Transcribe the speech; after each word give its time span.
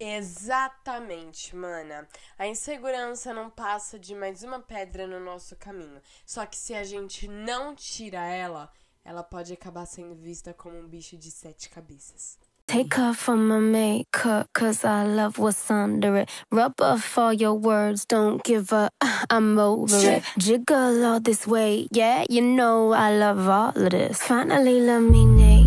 Exatamente, 0.00 1.54
mana. 1.54 2.08
A 2.38 2.46
insegurança 2.46 3.34
não 3.34 3.50
passa 3.50 3.98
de 3.98 4.14
mais 4.14 4.42
uma 4.42 4.58
pedra 4.58 5.06
no 5.06 5.20
nosso 5.20 5.54
caminho. 5.56 6.00
Só 6.24 6.46
que 6.46 6.56
se 6.56 6.72
a 6.72 6.82
gente 6.82 7.28
não 7.28 7.74
tira 7.74 8.24
ela, 8.24 8.72
ela 9.04 9.22
pode 9.22 9.52
acabar 9.52 9.84
sendo 9.84 10.14
vista 10.14 10.54
como 10.54 10.78
um 10.78 10.88
bicho 10.88 11.18
de 11.18 11.30
sete 11.30 11.68
cabeças. 11.68 12.38
Take 12.66 13.00
off 13.00 13.18
from 13.18 13.48
my 13.48 13.58
makeup, 13.58 14.46
cause 14.54 14.84
I 14.84 15.02
love 15.02 15.40
what's 15.40 15.68
under 15.72 16.16
it. 16.18 16.30
Rub 16.52 16.80
off 16.80 17.18
all 17.18 17.32
your 17.32 17.54
words, 17.54 18.06
don't 18.06 18.40
give 18.44 18.72
up, 18.72 18.94
I'm 19.28 19.58
over 19.58 19.98
it. 19.98 20.22
Jiggle 20.38 21.04
all 21.04 21.18
this 21.18 21.48
way, 21.48 21.88
yeah, 21.90 22.24
you 22.30 22.40
know 22.40 22.92
I 22.92 23.10
love 23.18 23.48
all 23.48 23.70
of 23.70 23.90
this. 23.90 24.22
Finally, 24.22 24.82
let 24.82 25.00
me 25.00 25.26
naked, 25.26 25.59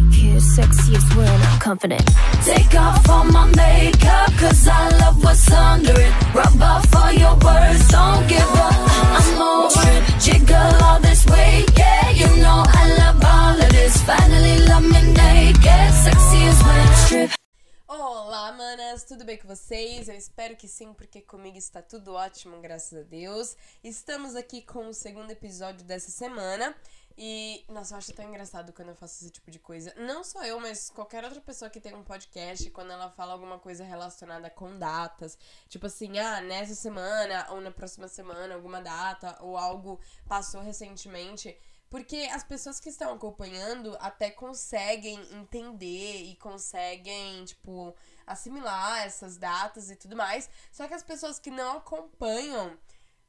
sexiest 0.43 1.15
when 1.15 1.27
I'm 1.27 1.59
confident. 1.59 2.05
Take 2.43 2.75
off 2.75 3.09
all 3.09 3.23
my 3.25 3.45
makeup, 3.55 4.31
cause 4.37 4.67
I 4.67 4.89
love 4.99 5.23
what's 5.23 5.49
under 5.51 5.95
it. 5.99 6.13
Rub 6.35 6.61
off 6.61 6.95
all 6.95 7.11
your 7.11 7.35
words, 7.39 7.87
don't 7.87 8.27
give 8.27 8.55
up, 8.67 8.75
I'm 9.19 9.41
over 9.41 9.87
it. 9.95 10.03
Jiggle 10.19 10.83
all 10.83 10.99
this 10.99 11.25
way, 11.25 11.65
yeah, 11.77 12.09
you 12.11 12.27
know 12.41 12.63
I 12.67 12.83
love 12.99 13.23
all 13.23 13.55
of 13.59 13.69
this. 13.71 14.01
Finally, 14.03 14.57
let 14.67 14.83
me 14.83 15.01
naked, 15.13 15.91
sexiest 16.03 16.61
when 16.65 16.79
I 16.87 16.93
strip. 17.05 17.31
Olá, 17.87 18.51
manas, 18.51 19.03
tudo 19.03 19.23
bem 19.23 19.37
com 19.37 19.47
vocês? 19.47 20.09
Eu 20.09 20.15
espero 20.15 20.55
que 20.55 20.67
sim, 20.67 20.93
porque 20.93 21.21
comigo 21.21 21.57
está 21.57 21.81
tudo 21.81 22.13
ótimo, 22.13 22.59
graças 22.59 22.99
a 22.99 23.03
Deus. 23.03 23.55
Estamos 23.83 24.35
aqui 24.35 24.61
com 24.61 24.87
o 24.87 24.93
segundo 24.93 25.31
episódio 25.31 25.85
dessa 25.85 26.09
semana. 26.09 26.75
E, 27.17 27.63
nossa, 27.69 27.93
eu 27.93 27.97
acho 27.99 28.13
tão 28.13 28.25
engraçado 28.25 28.73
quando 28.73 28.89
eu 28.89 28.95
faço 28.95 29.23
esse 29.23 29.31
tipo 29.31 29.51
de 29.51 29.59
coisa. 29.59 29.93
Não 29.95 30.23
só 30.23 30.43
eu, 30.43 30.59
mas 30.59 30.89
qualquer 30.89 31.23
outra 31.23 31.41
pessoa 31.41 31.69
que 31.69 31.79
tem 31.79 31.93
um 31.93 32.03
podcast, 32.03 32.69
quando 32.71 32.91
ela 32.91 33.09
fala 33.11 33.33
alguma 33.33 33.59
coisa 33.59 33.83
relacionada 33.83 34.49
com 34.49 34.77
datas. 34.77 35.37
Tipo 35.69 35.87
assim, 35.87 36.17
ah, 36.17 36.41
nessa 36.41 36.75
semana 36.75 37.47
ou 37.51 37.61
na 37.61 37.71
próxima 37.71 38.07
semana, 38.07 38.55
alguma 38.55 38.81
data, 38.81 39.37
ou 39.41 39.57
algo 39.57 39.99
passou 40.27 40.61
recentemente. 40.61 41.55
Porque 41.93 42.27
as 42.33 42.43
pessoas 42.43 42.79
que 42.79 42.89
estão 42.89 43.13
acompanhando 43.13 43.95
até 43.99 44.31
conseguem 44.31 45.21
entender 45.31 46.23
e 46.23 46.35
conseguem, 46.37 47.45
tipo, 47.45 47.95
assimilar 48.25 49.03
essas 49.03 49.37
datas 49.37 49.91
e 49.91 49.95
tudo 49.95 50.15
mais. 50.15 50.49
Só 50.71 50.87
que 50.87 50.95
as 50.95 51.03
pessoas 51.03 51.37
que 51.37 51.51
não 51.51 51.77
acompanham, 51.77 52.75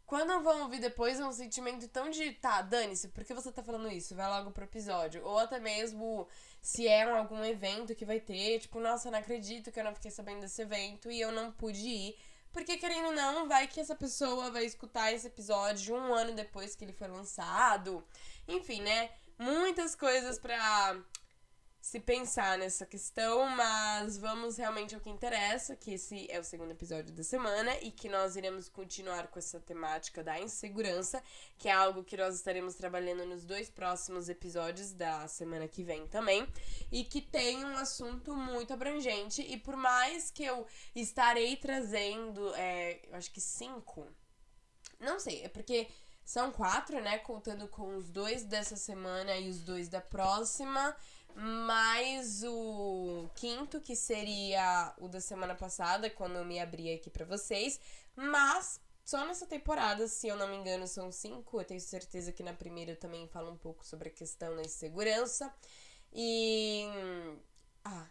quando 0.06 0.42
vão 0.42 0.62
ouvir 0.62 0.80
depois, 0.80 1.18
é 1.18 1.26
um 1.26 1.32
sentimento 1.32 1.88
tão 1.88 2.10
de, 2.10 2.32
tá, 2.32 2.60
dane-se, 2.60 3.08
por 3.08 3.24
que 3.24 3.32
você 3.32 3.50
tá 3.50 3.62
falando 3.62 3.90
isso? 3.90 4.14
Vai 4.14 4.28
logo 4.28 4.50
pro 4.50 4.64
episódio. 4.64 5.24
Ou 5.24 5.38
até 5.38 5.58
mesmo 5.58 6.28
se 6.60 6.86
é 6.86 7.02
algum 7.02 7.42
evento 7.44 7.94
que 7.94 8.04
vai 8.04 8.20
ter, 8.20 8.60
tipo, 8.60 8.78
nossa, 8.80 9.10
não 9.10 9.18
acredito 9.18 9.72
que 9.72 9.80
eu 9.80 9.84
não 9.84 9.94
fiquei 9.94 10.10
sabendo 10.10 10.40
desse 10.40 10.60
evento 10.62 11.10
e 11.10 11.20
eu 11.20 11.32
não 11.32 11.50
pude 11.50 11.88
ir. 11.88 12.18
Porque, 12.52 12.76
querendo 12.76 13.06
ou 13.06 13.12
não, 13.12 13.48
vai 13.48 13.66
que 13.66 13.80
essa 13.80 13.96
pessoa 13.96 14.50
vai 14.50 14.64
escutar 14.64 15.12
esse 15.12 15.26
episódio 15.26 15.96
um 15.96 16.14
ano 16.14 16.34
depois 16.34 16.76
que 16.76 16.84
ele 16.84 16.92
foi 16.92 17.08
lançado. 17.08 18.04
Enfim, 18.46 18.82
né? 18.82 19.10
Muitas 19.38 19.96
coisas 19.96 20.38
pra 20.38 20.96
se 21.84 22.00
pensar 22.00 22.56
nessa 22.56 22.86
questão, 22.86 23.46
mas 23.50 24.16
vamos 24.16 24.56
realmente 24.56 24.94
ao 24.94 25.00
que 25.02 25.10
interessa, 25.10 25.76
que 25.76 25.92
esse 25.92 26.26
é 26.30 26.40
o 26.40 26.42
segundo 26.42 26.70
episódio 26.70 27.12
da 27.12 27.22
semana 27.22 27.76
e 27.82 27.90
que 27.90 28.08
nós 28.08 28.36
iremos 28.36 28.70
continuar 28.70 29.26
com 29.26 29.38
essa 29.38 29.60
temática 29.60 30.24
da 30.24 30.40
insegurança, 30.40 31.22
que 31.58 31.68
é 31.68 31.72
algo 31.72 32.02
que 32.02 32.16
nós 32.16 32.36
estaremos 32.36 32.74
trabalhando 32.74 33.26
nos 33.26 33.44
dois 33.44 33.68
próximos 33.68 34.30
episódios 34.30 34.92
da 34.92 35.28
semana 35.28 35.68
que 35.68 35.82
vem 35.82 36.06
também, 36.06 36.48
e 36.90 37.04
que 37.04 37.20
tem 37.20 37.62
um 37.62 37.76
assunto 37.76 38.34
muito 38.34 38.72
abrangente. 38.72 39.42
E 39.42 39.58
por 39.58 39.76
mais 39.76 40.30
que 40.30 40.42
eu 40.42 40.66
estarei 40.96 41.54
trazendo, 41.54 42.54
é, 42.54 43.06
eu 43.10 43.14
acho 43.14 43.30
que 43.30 43.42
cinco, 43.42 44.06
não 44.98 45.20
sei, 45.20 45.42
é 45.42 45.50
porque 45.50 45.86
são 46.24 46.50
quatro, 46.50 46.98
né, 47.02 47.18
contando 47.18 47.68
com 47.68 47.94
os 47.94 48.08
dois 48.08 48.42
dessa 48.42 48.74
semana 48.74 49.36
e 49.36 49.50
os 49.50 49.62
dois 49.62 49.90
da 49.90 50.00
próxima, 50.00 50.96
mais 51.34 52.42
o 52.44 53.28
quinto, 53.34 53.80
que 53.80 53.96
seria 53.96 54.94
o 54.98 55.08
da 55.08 55.20
semana 55.20 55.54
passada, 55.54 56.08
quando 56.10 56.36
eu 56.36 56.44
me 56.44 56.60
abri 56.60 56.92
aqui 56.92 57.10
pra 57.10 57.24
vocês. 57.24 57.80
Mas 58.14 58.80
só 59.04 59.26
nessa 59.26 59.46
temporada, 59.46 60.08
se 60.08 60.28
eu 60.28 60.36
não 60.36 60.48
me 60.48 60.56
engano, 60.56 60.86
são 60.86 61.12
cinco. 61.12 61.60
Eu 61.60 61.64
tenho 61.64 61.80
certeza 61.80 62.32
que 62.32 62.42
na 62.42 62.54
primeira 62.54 62.92
eu 62.92 62.96
também 62.96 63.28
falo 63.28 63.50
um 63.50 63.56
pouco 63.56 63.84
sobre 63.84 64.08
a 64.08 64.12
questão 64.12 64.56
da 64.56 64.62
insegurança. 64.62 65.52
E. 66.12 66.86
Ah. 67.84 68.08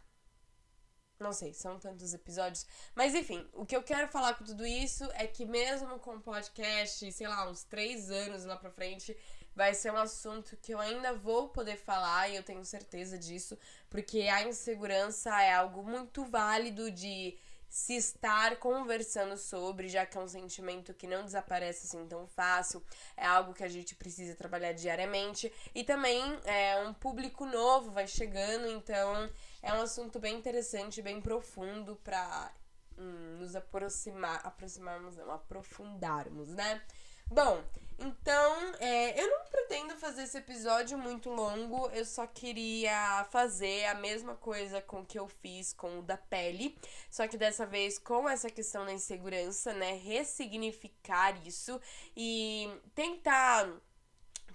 Não 1.19 1.31
sei, 1.31 1.53
são 1.53 1.79
tantos 1.79 2.13
episódios. 2.13 2.65
Mas 2.93 3.15
enfim, 3.15 3.47
o 3.53 3.65
que 3.65 3.75
eu 3.75 3.81
quero 3.81 4.07
falar 4.09 4.33
com 4.35 4.43
tudo 4.43 4.65
isso 4.65 5.05
é 5.13 5.25
que 5.25 5.45
mesmo 5.45 5.97
com 5.99 6.15
o 6.17 6.21
podcast, 6.21 7.11
sei 7.11 7.27
lá, 7.27 7.49
uns 7.49 7.63
três 7.63 8.11
anos 8.11 8.43
lá 8.43 8.57
pra 8.57 8.69
frente, 8.69 9.15
vai 9.55 9.73
ser 9.73 9.91
um 9.91 9.97
assunto 9.97 10.57
que 10.57 10.73
eu 10.73 10.79
ainda 10.79 11.13
vou 11.13 11.49
poder 11.49 11.77
falar 11.77 12.29
e 12.29 12.35
eu 12.35 12.43
tenho 12.43 12.63
certeza 12.65 13.17
disso, 13.17 13.57
porque 13.89 14.21
a 14.21 14.47
insegurança 14.47 15.29
é 15.41 15.53
algo 15.53 15.83
muito 15.83 16.25
válido 16.25 16.89
de 16.91 17.37
se 17.73 17.95
estar 17.95 18.57
conversando 18.57 19.35
sobre, 19.35 19.89
já 19.89 20.05
que 20.05 20.15
é 20.15 20.21
um 20.21 20.27
sentimento 20.27 20.93
que 20.93 21.07
não 21.07 21.25
desaparece 21.25 21.87
assim 21.87 22.07
tão 22.07 22.27
fácil, 22.27 22.83
é 23.17 23.25
algo 23.25 23.51
que 23.51 23.63
a 23.63 23.67
gente 23.67 23.95
precisa 23.95 24.35
trabalhar 24.35 24.73
diariamente 24.73 25.51
e 25.73 25.83
também 25.83 26.21
é 26.45 26.77
um 26.85 26.93
público 26.93 27.47
novo 27.47 27.89
vai 27.89 28.05
chegando, 28.05 28.67
então 28.67 29.27
é 29.59 29.73
um 29.73 29.81
assunto 29.81 30.19
bem 30.19 30.37
interessante, 30.37 31.01
bem 31.01 31.19
profundo 31.19 31.95
para 32.03 32.53
hum, 32.95 33.37
nos 33.39 33.55
aproximar, 33.55 34.45
aproximarmos, 34.45 35.17
não, 35.17 35.31
aprofundarmos, 35.31 36.49
né? 36.49 36.79
Bom, 37.25 37.63
então, 37.99 38.73
é, 38.79 39.21
eu 39.21 39.29
não 39.29 39.45
pretendo 39.45 39.95
fazer 39.95 40.23
esse 40.23 40.37
episódio 40.37 40.97
muito 40.97 41.29
longo, 41.29 41.89
eu 41.89 42.05
só 42.05 42.25
queria 42.25 43.25
fazer 43.31 43.85
a 43.85 43.95
mesma 43.95 44.35
coisa 44.35 44.81
com 44.81 45.05
que 45.05 45.17
eu 45.17 45.27
fiz 45.27 45.73
com 45.73 45.99
o 45.99 46.01
da 46.01 46.17
pele, 46.17 46.77
só 47.09 47.27
que 47.27 47.37
dessa 47.37 47.65
vez 47.65 47.97
com 47.97 48.27
essa 48.27 48.49
questão 48.49 48.85
da 48.85 48.93
insegurança, 48.93 49.73
né? 49.73 49.93
Ressignificar 49.95 51.35
isso 51.45 51.79
e 52.15 52.69
tentar 52.95 53.69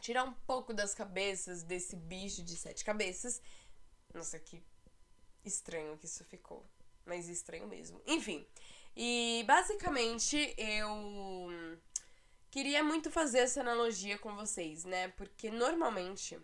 tirar 0.01 0.25
um 0.25 0.33
pouco 0.47 0.73
das 0.73 0.95
cabeças 0.95 1.63
desse 1.63 1.97
bicho 1.97 2.43
de 2.43 2.57
sete 2.57 2.85
cabeças. 2.85 3.41
Nossa, 4.15 4.39
que 4.39 4.63
estranho 5.45 5.97
que 5.97 6.07
isso 6.07 6.25
ficou, 6.25 6.65
mas 7.05 7.29
estranho 7.29 7.67
mesmo. 7.67 8.01
Enfim, 8.07 8.47
e 8.97 9.45
basicamente 9.47 10.55
eu 10.57 11.79
Queria 12.51 12.83
muito 12.83 13.11
fazer 13.11 13.41
essa 13.41 13.61
analogia 13.61 14.19
com 14.19 14.35
vocês, 14.35 14.85
né? 14.85 15.09
Porque 15.09 15.51
normalmente 15.51 16.39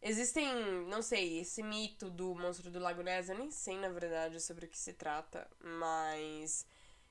existem, 0.00 0.48
não 0.88 1.02
sei, 1.02 1.40
esse 1.40 1.62
mito 1.62 2.08
do 2.10 2.34
monstro 2.34 2.70
do 2.70 2.78
Lago 2.78 3.02
Ness, 3.02 3.28
eu 3.28 3.38
nem 3.38 3.50
sei 3.50 3.76
na 3.76 3.88
verdade 3.88 4.40
sobre 4.40 4.66
o 4.66 4.68
que 4.68 4.78
se 4.78 4.92
trata, 4.92 5.48
mas 5.60 6.66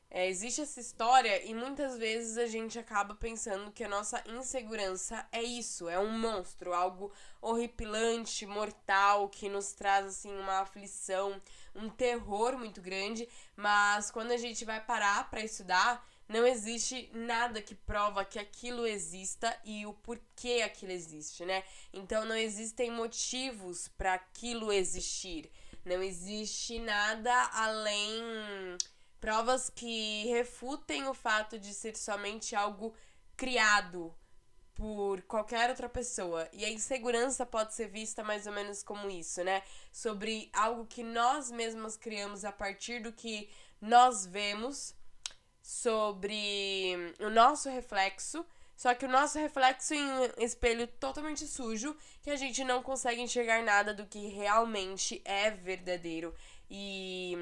é, 0.09 0.27
existe 0.27 0.61
essa 0.61 0.79
história 0.79 1.43
e 1.45 1.53
muitas 1.53 1.97
vezes 1.97 2.37
a 2.37 2.45
gente 2.45 2.79
acaba 2.79 3.15
pensando 3.15 3.71
que 3.71 3.83
a 3.83 3.89
nossa 3.89 4.23
insegurança 4.27 5.27
é 5.31 5.43
isso, 5.43 5.89
é 5.89 5.99
um 5.99 6.17
monstro, 6.17 6.73
algo 6.73 7.11
horripilante, 7.41 8.45
mortal, 8.45 9.29
que 9.29 9.49
nos 9.49 9.73
traz 9.73 10.05
assim 10.05 10.33
uma 10.37 10.59
aflição, 10.59 11.41
um 11.75 11.89
terror 11.89 12.57
muito 12.57 12.81
grande, 12.81 13.27
mas 13.55 14.09
quando 14.09 14.31
a 14.31 14.37
gente 14.37 14.63
vai 14.63 14.83
parar 14.83 15.29
para 15.29 15.43
estudar, 15.43 16.07
não 16.27 16.45
existe 16.45 17.09
nada 17.13 17.61
que 17.61 17.75
prova 17.75 18.25
que 18.25 18.39
aquilo 18.39 18.85
exista 18.85 19.55
e 19.63 19.85
o 19.85 19.93
porquê 19.93 20.63
aquilo 20.65 20.91
existe, 20.91 21.45
né? 21.45 21.63
Então 21.93 22.25
não 22.25 22.35
existem 22.35 22.89
motivos 22.89 23.87
para 23.89 24.15
aquilo 24.15 24.71
existir. 24.71 25.51
Não 25.85 26.01
existe 26.01 26.79
nada 26.79 27.31
além 27.53 28.23
provas 29.21 29.69
que 29.69 30.25
refutem 30.27 31.07
o 31.07 31.13
fato 31.13 31.59
de 31.59 31.73
ser 31.73 31.95
somente 31.95 32.55
algo 32.55 32.93
criado 33.37 34.13
por 34.73 35.21
qualquer 35.23 35.69
outra 35.69 35.87
pessoa. 35.87 36.49
E 36.51 36.65
a 36.65 36.69
insegurança 36.71 37.45
pode 37.45 37.75
ser 37.75 37.87
vista 37.87 38.23
mais 38.23 38.47
ou 38.47 38.53
menos 38.53 38.81
como 38.81 39.09
isso, 39.09 39.43
né? 39.43 39.61
Sobre 39.91 40.49
algo 40.53 40.87
que 40.87 41.03
nós 41.03 41.51
mesmos 41.51 41.95
criamos 41.95 42.43
a 42.43 42.51
partir 42.51 42.99
do 43.01 43.13
que 43.13 43.47
nós 43.79 44.25
vemos 44.25 44.94
sobre 45.65 46.95
o 47.19 47.27
nosso 47.31 47.67
reflexo, 47.71 48.45
só 48.77 48.93
que 48.93 49.05
o 49.05 49.09
nosso 49.09 49.39
reflexo 49.39 49.95
em 49.95 50.03
um 50.03 50.23
espelho 50.37 50.85
totalmente 50.85 51.47
sujo, 51.47 51.97
que 52.21 52.29
a 52.29 52.35
gente 52.35 52.63
não 52.63 52.83
consegue 52.83 53.19
enxergar 53.19 53.63
nada 53.63 53.91
do 53.91 54.05
que 54.05 54.27
realmente 54.27 55.23
é 55.25 55.49
verdadeiro 55.49 56.35
e 56.69 57.35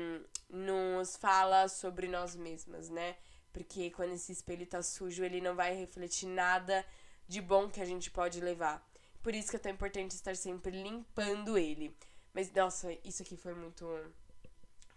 nos 0.50 1.18
fala 1.18 1.68
sobre 1.68 2.08
nós 2.08 2.34
mesmas, 2.34 2.88
né? 2.88 3.18
Porque 3.52 3.92
quando 3.92 4.14
esse 4.14 4.32
espelho 4.32 4.66
tá 4.66 4.82
sujo, 4.82 5.22
ele 5.26 5.42
não 5.42 5.54
vai 5.54 5.76
refletir 5.76 6.28
nada 6.28 6.86
de 7.28 7.42
bom 7.42 7.70
que 7.70 7.82
a 7.82 7.86
gente 7.86 8.10
pode 8.10 8.40
levar. 8.40 8.82
Por 9.22 9.36
isso 9.36 9.50
que 9.50 9.58
é 9.58 9.60
tão 9.60 9.72
importante 9.74 10.12
estar 10.12 10.38
sempre 10.38 10.82
limpando 10.82 11.58
ele. 11.58 11.94
Mas, 12.34 12.50
nossa, 12.54 12.98
isso 13.04 13.22
aqui 13.22 13.36
foi 13.36 13.54
muito 13.54 13.86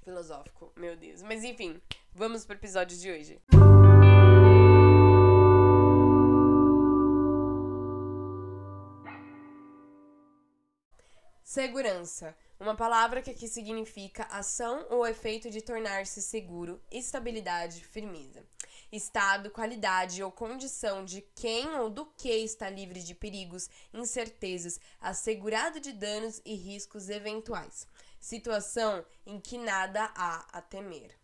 filosófico, 0.07 0.73
meu 0.77 0.97
Deus. 0.97 1.21
Mas 1.21 1.43
enfim, 1.43 1.83
vamos 2.15 2.47
pro 2.47 2.55
episódio 2.55 2.97
de 2.97 3.11
hoje. 3.11 3.41
Segurança. 11.43 12.37
Uma 12.59 12.77
palavra 12.77 13.21
que 13.21 13.31
aqui 13.31 13.49
significa 13.49 14.23
ação 14.31 14.87
ou 14.91 15.07
efeito 15.07 15.51
de 15.51 15.61
tornar-se 15.61 16.23
seguro, 16.23 16.81
estabilidade, 16.91 17.85
firmeza. 17.85 18.47
Estado, 18.93 19.51
qualidade 19.51 20.23
ou 20.23 20.31
condição 20.31 21.05
de 21.05 21.21
quem 21.35 21.67
ou 21.81 21.91
do 21.91 22.07
que 22.07 22.31
está 22.31 22.71
livre 22.71 23.03
de 23.03 23.15
perigos, 23.15 23.69
incertezas, 23.93 24.79
assegurado 25.01 25.81
de 25.81 25.93
danos 25.93 26.41
e 26.45 26.55
riscos 26.55 27.11
eventuais. 27.11 27.87
Situação 28.27 29.07
em 29.25 29.39
que 29.39 29.57
nada 29.57 30.11
há 30.17 30.45
a 30.53 30.61
temer. 30.61 31.17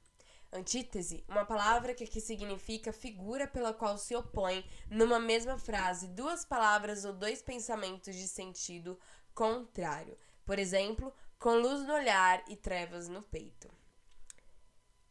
Antítese, 0.53 1.25
uma 1.27 1.45
palavra 1.45 1.95
que 1.95 2.05
aqui 2.05 2.21
significa 2.21 2.93
figura 2.93 3.45
pela 3.45 3.75
qual 3.75 3.99
se 3.99 4.15
opõe, 4.15 4.65
numa 4.89 5.19
mesma 5.19 5.59
frase, 5.59 6.07
duas 6.07 6.45
palavras 6.45 7.05
ou 7.05 7.13
dois 7.13 7.43
pensamentos 7.43 8.15
de 8.15 8.29
sentido 8.29 8.97
contrário. 9.35 10.17
Por 10.45 10.61
exemplo, 10.61 11.13
com 11.41 11.57
luz 11.57 11.85
no 11.85 11.93
olhar 11.93 12.41
e 12.47 12.55
trevas 12.55 13.09
no 13.09 13.21
peito. 13.21 13.69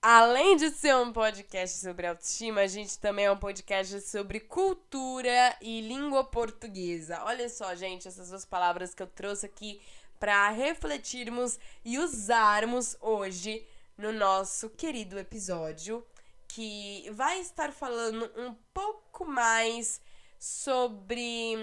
Além 0.02 0.56
de 0.56 0.72
ser 0.72 0.96
um 0.96 1.12
podcast 1.12 1.78
sobre 1.78 2.08
autoestima, 2.08 2.62
a 2.62 2.68
gente 2.68 2.98
também 2.98 3.26
é 3.26 3.32
um 3.32 3.38
podcast 3.38 4.00
sobre 4.02 4.40
cultura 4.40 5.58
e 5.62 5.82
língua 5.82 6.24
portuguesa. 6.24 7.22
Olha 7.26 7.48
só, 7.50 7.76
gente, 7.76 8.08
essas 8.08 8.30
duas 8.30 8.46
palavras 8.46 8.96
que 8.96 9.04
eu 9.04 9.08
trouxe 9.08 9.46
aqui 9.46 9.80
para 10.22 10.52
refletirmos 10.52 11.58
e 11.84 11.98
usarmos 11.98 12.96
hoje 13.02 13.68
no 13.98 14.12
nosso 14.12 14.70
querido 14.70 15.18
episódio, 15.18 16.06
que 16.48 17.10
vai 17.12 17.40
estar 17.40 17.72
falando 17.72 18.32
um 18.38 18.54
pouco 18.72 19.26
mais 19.26 20.00
sobre 20.38 21.56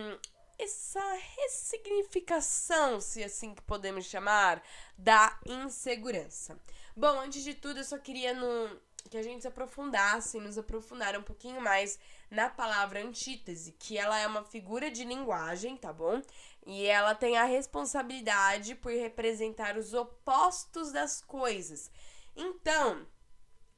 essa 0.58 1.00
ressignificação, 1.36 3.00
se 3.00 3.22
assim 3.22 3.54
que 3.54 3.62
podemos 3.62 4.06
chamar, 4.06 4.60
da 4.96 5.38
insegurança. 5.46 6.58
Bom, 6.96 7.20
antes 7.20 7.44
de 7.44 7.54
tudo, 7.54 7.78
eu 7.78 7.84
só 7.84 7.96
queria 7.96 8.34
no, 8.34 8.76
que 9.08 9.16
a 9.16 9.22
gente 9.22 9.42
se 9.42 9.48
aprofundasse, 9.48 10.38
nos 10.38 10.58
aprofundar 10.58 11.16
um 11.16 11.22
pouquinho 11.22 11.60
mais 11.60 11.98
na 12.30 12.50
palavra 12.50 13.02
antítese, 13.02 13.72
que 13.78 13.96
ela 13.96 14.18
é 14.18 14.26
uma 14.26 14.44
figura 14.44 14.90
de 14.90 15.04
linguagem, 15.04 15.76
tá 15.76 15.92
bom? 15.92 16.20
E 16.66 16.86
ela 16.86 17.14
tem 17.14 17.36
a 17.38 17.44
responsabilidade 17.44 18.74
por 18.74 18.92
representar 18.92 19.76
os 19.76 19.94
opostos 19.94 20.92
das 20.92 21.22
coisas. 21.22 21.90
Então, 22.36 23.06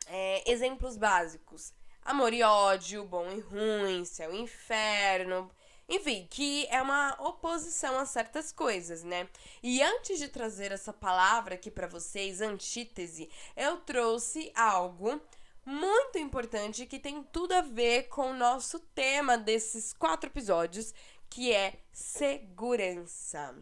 é, 0.06 0.50
exemplos 0.50 0.97
básicos: 0.97 1.73
amor 2.03 2.32
e 2.32 2.43
ódio, 2.43 3.05
bom 3.05 3.31
e 3.31 3.41
ruim, 3.41 4.05
céu 4.05 4.35
e 4.35 4.41
inferno, 4.41 5.50
enfim, 5.91 6.25
que 6.31 6.69
é 6.71 6.81
uma 6.81 7.17
oposição 7.21 7.99
a 7.99 8.06
certas 8.06 8.53
coisas, 8.53 9.03
né? 9.03 9.29
E 9.61 9.82
antes 9.82 10.21
de 10.21 10.29
trazer 10.29 10.71
essa 10.71 10.93
palavra 10.93 11.56
aqui 11.56 11.69
para 11.69 11.88
vocês, 11.88 12.41
antítese, 12.41 13.29
eu 13.56 13.77
trouxe 13.79 14.53
algo 14.55 15.21
muito 15.67 16.17
importante 16.17 16.87
que 16.87 16.99
tem 16.99 17.25
tudo 17.25 17.53
a 17.53 17.61
ver 17.61 18.05
com 18.05 18.31
o 18.31 18.37
nosso 18.37 18.79
tema 18.94 19.37
desses 19.37 19.93
quatro 19.93 20.31
episódios, 20.31 20.94
que 21.31 21.53
é 21.53 21.75
segurança. 21.93 23.55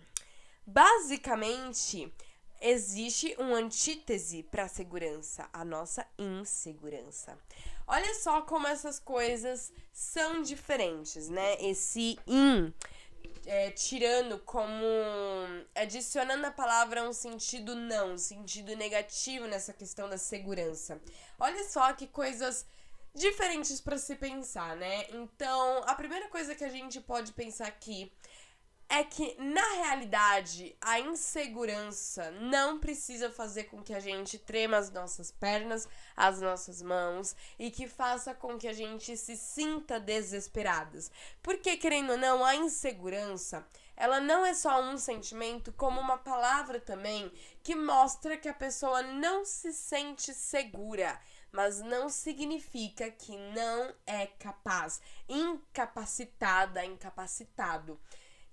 Basicamente, 0.67 2.13
existe 2.61 3.37
uma 3.39 3.59
antítese 3.59 4.43
para 4.43 4.65
a 4.65 4.69
segurança, 4.69 5.49
a 5.53 5.65
nossa 5.65 6.07
insegurança. 6.19 7.39
Olha 7.87 8.15
só 8.15 8.43
como 8.43 8.67
essas 8.67 8.99
coisas 8.99 9.73
são 9.93 10.43
diferentes, 10.43 11.29
né? 11.29 11.57
Esse 11.63 12.19
in, 12.27 12.73
é, 13.47 13.71
tirando 13.71 14.39
como. 14.41 14.85
adicionando 15.75 16.47
a 16.47 16.51
palavra 16.51 17.09
um 17.09 17.15
sentido 17.15 17.75
não, 17.75 18.13
um 18.13 18.19
sentido 18.19 18.77
negativo 18.77 19.47
nessa 19.47 19.73
questão 19.73 20.09
da 20.09 20.19
segurança. 20.19 21.01
Olha 21.39 21.65
só 21.65 21.93
que 21.95 22.07
coisas 22.07 22.67
diferentes 23.15 23.81
para 23.81 23.99
se 23.99 24.15
pensar, 24.15 24.77
né? 24.77 25.07
Então, 25.11 25.83
a 25.87 25.95
primeira 25.95 26.29
coisa 26.29 26.55
que 26.55 26.65
a 26.65 26.69
gente 26.69 27.01
pode 27.01 27.33
pensar 27.33 27.67
aqui 27.67 28.13
é 28.91 29.05
que, 29.05 29.37
na 29.39 29.75
realidade, 29.75 30.75
a 30.81 30.99
insegurança 30.99 32.31
não 32.31 32.79
precisa 32.79 33.31
fazer 33.31 33.65
com 33.65 33.83
que 33.83 33.93
a 33.93 34.01
gente 34.01 34.39
trema 34.39 34.79
as 34.79 34.91
nossas 34.91 35.31
pernas, 35.31 35.87
as 36.17 36.41
nossas 36.41 36.81
mãos 36.81 37.37
e 37.59 37.71
que 37.71 37.87
faça 37.87 38.35
com 38.35 38.57
que 38.57 38.67
a 38.67 38.73
gente 38.73 39.15
se 39.15 39.37
sinta 39.37 40.01
desesperadas. 40.01 41.11
Porque, 41.43 41.77
querendo 41.77 42.13
ou 42.13 42.17
não, 42.17 42.43
a 42.43 42.57
insegurança, 42.57 43.67
ela 43.95 44.21
não 44.21 44.47
é 44.47 44.55
só 44.55 44.81
um 44.81 44.97
sentimento, 44.97 45.71
como 45.73 46.01
uma 46.01 46.17
palavra 46.17 46.81
também 46.81 47.31
que 47.63 47.75
mostra 47.75 48.39
que 48.39 48.49
a 48.49 48.55
pessoa 48.55 49.03
não 49.03 49.45
se 49.45 49.71
sente 49.71 50.33
segura 50.33 51.21
mas 51.53 51.81
não 51.81 52.09
significa 52.09 53.11
que 53.11 53.37
não 53.37 53.95
é 54.07 54.27
capaz, 54.27 55.01
incapacitada, 55.29 56.85
incapacitado. 56.85 57.99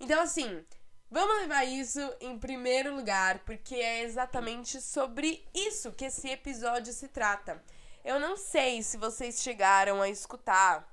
Então, 0.00 0.20
assim, 0.20 0.64
vamos 1.10 1.36
levar 1.38 1.64
isso 1.64 2.00
em 2.20 2.38
primeiro 2.38 2.94
lugar, 2.94 3.40
porque 3.40 3.74
é 3.74 4.02
exatamente 4.02 4.80
sobre 4.80 5.44
isso 5.54 5.92
que 5.92 6.06
esse 6.06 6.28
episódio 6.28 6.92
se 6.92 7.08
trata. 7.08 7.62
Eu 8.04 8.20
não 8.20 8.36
sei 8.36 8.82
se 8.82 8.96
vocês 8.96 9.42
chegaram 9.42 10.00
a 10.00 10.08
escutar. 10.08 10.88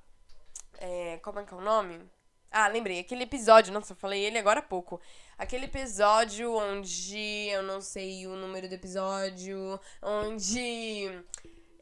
É, 0.79 1.17
como 1.17 1.39
é 1.39 1.43
que 1.43 1.53
é 1.53 1.57
o 1.57 1.61
nome? 1.61 2.01
Ah, 2.51 2.67
lembrei, 2.67 2.99
aquele 2.99 3.23
episódio, 3.23 3.73
nossa, 3.73 3.93
eu 3.93 3.97
falei 3.97 4.23
ele 4.23 4.37
agora 4.37 4.59
há 4.59 4.63
pouco. 4.63 5.01
Aquele 5.37 5.65
episódio 5.65 6.55
onde 6.55 7.47
eu 7.49 7.63
não 7.63 7.81
sei 7.81 8.27
o 8.27 8.35
número 8.35 8.69
do 8.69 8.75
episódio, 8.75 9.79
onde 10.01 11.23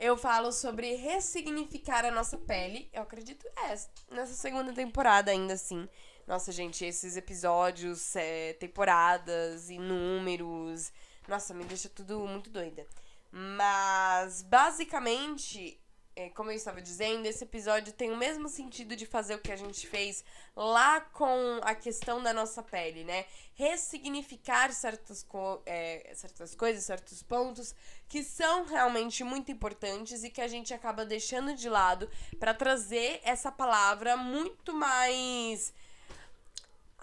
eu 0.01 0.17
falo 0.17 0.51
sobre 0.51 0.95
ressignificar 0.95 2.03
a 2.03 2.11
nossa 2.11 2.35
pele. 2.35 2.89
Eu 2.91 3.03
acredito 3.03 3.45
é 3.55 3.75
nessa 4.09 4.33
segunda 4.33 4.73
temporada 4.73 5.29
ainda 5.29 5.53
assim. 5.53 5.87
Nossa, 6.27 6.51
gente, 6.51 6.83
esses 6.83 7.15
episódios, 7.15 8.15
é, 8.15 8.53
temporadas 8.53 9.69
e 9.69 9.77
números. 9.77 10.91
Nossa, 11.27 11.53
me 11.53 11.63
deixa 11.65 11.87
tudo 11.87 12.19
muito 12.25 12.49
doida. 12.49 12.87
Mas, 13.31 14.41
basicamente, 14.41 15.79
é, 16.15 16.29
como 16.29 16.51
eu 16.51 16.55
estava 16.55 16.81
dizendo, 16.81 17.25
esse 17.25 17.43
episódio 17.43 17.93
tem 17.93 18.11
o 18.11 18.17
mesmo 18.17 18.49
sentido 18.49 18.95
de 18.95 19.05
fazer 19.05 19.35
o 19.35 19.39
que 19.39 19.51
a 19.51 19.55
gente 19.55 19.87
fez 19.87 20.23
lá 20.55 21.01
com 21.01 21.59
a 21.63 21.73
questão 21.73 22.21
da 22.21 22.33
nossa 22.33 22.61
pele, 22.61 23.03
né? 23.03 23.25
Ressignificar 23.53 24.71
certas, 24.73 25.23
co 25.23 25.61
é, 25.65 26.11
certas 26.15 26.55
coisas, 26.55 26.83
certos 26.83 27.23
pontos 27.23 27.75
que 28.07 28.23
são 28.23 28.65
realmente 28.65 29.23
muito 29.23 29.51
importantes 29.51 30.23
e 30.23 30.29
que 30.29 30.41
a 30.41 30.47
gente 30.47 30.73
acaba 30.73 31.05
deixando 31.05 31.55
de 31.55 31.69
lado 31.69 32.09
para 32.39 32.53
trazer 32.53 33.21
essa 33.23 33.51
palavra 33.51 34.17
muito 34.17 34.73
mais 34.73 35.73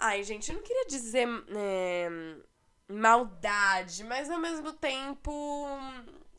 Ai, 0.01 0.23
gente, 0.23 0.49
eu 0.49 0.55
não 0.55 0.63
queria 0.63 0.87
dizer 0.87 1.27
é, 1.57 2.09
maldade, 2.89 4.05
mas 4.05 4.31
ao 4.31 4.39
mesmo 4.39 4.73
tempo. 4.73 5.67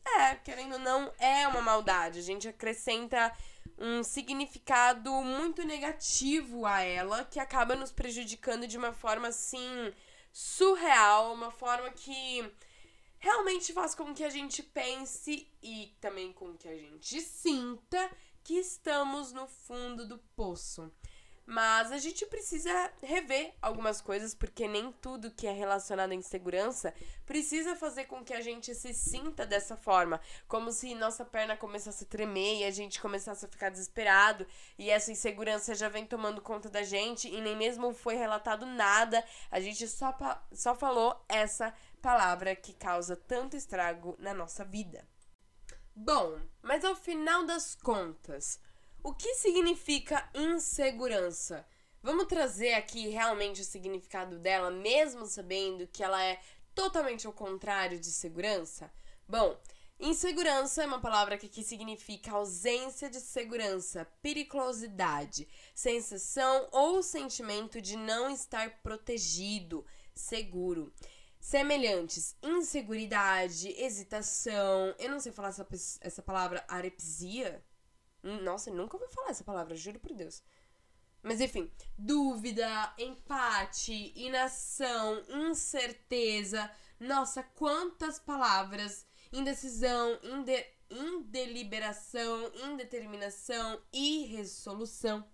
É, 0.04 0.34
querendo 0.36 0.74
ou 0.74 0.78
não, 0.78 1.12
é 1.18 1.46
uma 1.48 1.60
maldade. 1.60 2.18
A 2.18 2.22
gente 2.22 2.48
acrescenta 2.48 3.32
um 3.78 4.02
significado 4.02 5.10
muito 5.22 5.64
negativo 5.64 6.66
a 6.66 6.80
ela 6.82 7.24
que 7.24 7.40
acaba 7.40 7.74
nos 7.74 7.90
prejudicando 7.90 8.66
de 8.66 8.76
uma 8.76 8.92
forma 8.92 9.28
assim 9.28 9.92
surreal, 10.32 11.32
uma 11.32 11.50
forma 11.50 11.90
que 11.90 12.50
realmente 13.18 13.72
faz 13.72 13.94
com 13.94 14.14
que 14.14 14.24
a 14.24 14.30
gente 14.30 14.62
pense 14.62 15.50
e 15.62 15.96
também 16.00 16.32
com 16.32 16.56
que 16.56 16.68
a 16.68 16.76
gente 16.76 17.20
sinta 17.20 18.10
que 18.42 18.54
estamos 18.54 19.32
no 19.32 19.46
fundo 19.46 20.06
do 20.06 20.18
poço. 20.34 20.90
Mas 21.46 21.90
a 21.90 21.98
gente 21.98 22.24
precisa 22.26 22.92
rever 23.02 23.52
algumas 23.60 24.00
coisas, 24.00 24.34
porque 24.34 24.68
nem 24.68 24.92
tudo 24.92 25.32
que 25.32 25.46
é 25.46 25.52
relacionado 25.52 26.12
à 26.12 26.14
insegurança 26.14 26.94
precisa 27.26 27.74
fazer 27.74 28.04
com 28.04 28.24
que 28.24 28.32
a 28.32 28.40
gente 28.40 28.74
se 28.74 28.94
sinta 28.94 29.44
dessa 29.44 29.76
forma. 29.76 30.20
Como 30.46 30.70
se 30.70 30.94
nossa 30.94 31.24
perna 31.24 31.56
começasse 31.56 32.04
a 32.04 32.06
tremer 32.06 32.60
e 32.60 32.64
a 32.64 32.70
gente 32.70 33.00
começasse 33.00 33.44
a 33.44 33.48
ficar 33.48 33.68
desesperado. 33.68 34.46
E 34.78 34.90
essa 34.90 35.10
insegurança 35.10 35.74
já 35.74 35.88
vem 35.88 36.06
tomando 36.06 36.40
conta 36.40 36.70
da 36.70 36.82
gente 36.82 37.28
e 37.28 37.40
nem 37.40 37.56
mesmo 37.56 37.92
foi 37.92 38.14
relatado 38.14 38.64
nada. 38.64 39.24
A 39.50 39.60
gente 39.60 39.88
só, 39.88 40.16
só 40.52 40.74
falou 40.74 41.24
essa 41.28 41.74
palavra 42.00 42.54
que 42.54 42.72
causa 42.72 43.16
tanto 43.16 43.56
estrago 43.56 44.14
na 44.18 44.32
nossa 44.32 44.64
vida. 44.64 45.04
Bom, 45.94 46.40
mas 46.62 46.84
ao 46.84 46.94
final 46.94 47.44
das 47.44 47.74
contas, 47.74 48.58
o 49.02 49.14
que 49.14 49.34
significa 49.34 50.28
insegurança? 50.34 51.66
Vamos 52.02 52.26
trazer 52.26 52.74
aqui 52.74 53.08
realmente 53.08 53.60
o 53.60 53.64
significado 53.64 54.38
dela, 54.38 54.70
mesmo 54.70 55.26
sabendo 55.26 55.86
que 55.86 56.02
ela 56.02 56.22
é 56.22 56.40
totalmente 56.74 57.26
ao 57.26 57.32
contrário 57.32 58.00
de 58.00 58.06
segurança? 58.06 58.90
Bom, 59.28 59.58
Insegurança 60.02 60.82
é 60.82 60.86
uma 60.86 60.98
palavra 60.98 61.36
que 61.36 61.44
aqui 61.44 61.62
significa 61.62 62.32
ausência 62.32 63.10
de 63.10 63.20
segurança, 63.20 64.06
periculosidade, 64.22 65.46
sensação 65.74 66.66
ou 66.72 67.02
sentimento 67.02 67.82
de 67.82 67.98
não 67.98 68.30
estar 68.30 68.80
protegido, 68.82 69.84
seguro. 70.14 70.90
Semelhantes, 71.38 72.34
inseguridade, 72.42 73.68
hesitação. 73.78 74.94
Eu 74.98 75.10
não 75.10 75.20
sei 75.20 75.32
falar 75.32 75.48
essa, 75.48 75.68
essa 76.00 76.22
palavra, 76.22 76.64
arepsia. 76.66 77.62
Nossa, 78.22 78.70
nunca 78.70 78.96
ouvi 78.96 79.12
falar 79.12 79.30
essa 79.30 79.44
palavra, 79.44 79.76
juro 79.76 79.98
por 79.98 80.12
Deus. 80.12 80.42
Mas 81.22 81.40
enfim, 81.40 81.70
dúvida, 81.98 82.94
empate, 82.98 84.12
inação, 84.16 85.22
incerteza. 85.28 86.70
Nossa, 86.98 87.42
quantas 87.42 88.18
palavras 88.18 89.06
indecisão, 89.32 90.18
inde, 90.22 90.66
indeliberação, 90.90 92.50
indeterminação, 92.54 93.80
irresolução. 93.92 95.24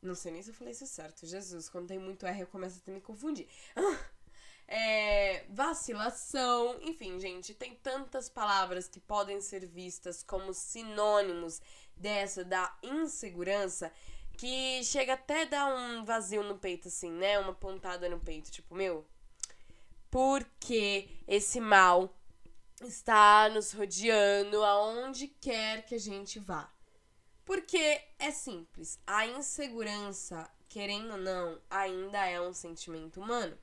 Não 0.00 0.14
sei 0.14 0.32
nem 0.32 0.42
se 0.42 0.50
eu 0.50 0.54
falei 0.54 0.72
isso 0.72 0.86
certo. 0.86 1.26
Jesus, 1.26 1.68
quando 1.68 1.88
tem 1.88 1.98
muito 1.98 2.26
R 2.26 2.42
eu 2.42 2.46
começo 2.46 2.82
a 2.86 2.90
me 2.90 3.00
confundir. 3.00 3.48
É, 4.66 5.44
vacilação, 5.50 6.78
enfim, 6.80 7.20
gente, 7.20 7.52
tem 7.54 7.74
tantas 7.76 8.28
palavras 8.28 8.88
que 8.88 8.98
podem 8.98 9.40
ser 9.40 9.66
vistas 9.66 10.22
como 10.22 10.54
sinônimos 10.54 11.60
dessa 11.96 12.44
da 12.44 12.74
insegurança 12.82 13.92
que 14.36 14.82
chega 14.82 15.14
até 15.14 15.46
dar 15.46 15.66
um 15.66 16.04
vazio 16.04 16.42
no 16.42 16.58
peito, 16.58 16.88
assim, 16.88 17.10
né? 17.10 17.38
Uma 17.38 17.54
pontada 17.54 18.08
no 18.08 18.18
peito, 18.18 18.50
tipo, 18.50 18.74
meu, 18.74 19.06
por 20.10 20.44
que 20.58 21.08
esse 21.26 21.60
mal 21.60 22.12
está 22.82 23.48
nos 23.48 23.72
rodeando 23.72 24.62
aonde 24.64 25.28
quer 25.28 25.84
que 25.86 25.94
a 25.94 26.00
gente 26.00 26.38
vá. 26.38 26.70
Porque 27.44 28.00
é 28.18 28.30
simples, 28.30 28.98
a 29.06 29.26
insegurança, 29.26 30.50
querendo 30.68 31.12
ou 31.12 31.18
não, 31.18 31.60
ainda 31.70 32.24
é 32.26 32.40
um 32.40 32.54
sentimento 32.54 33.20
humano. 33.20 33.56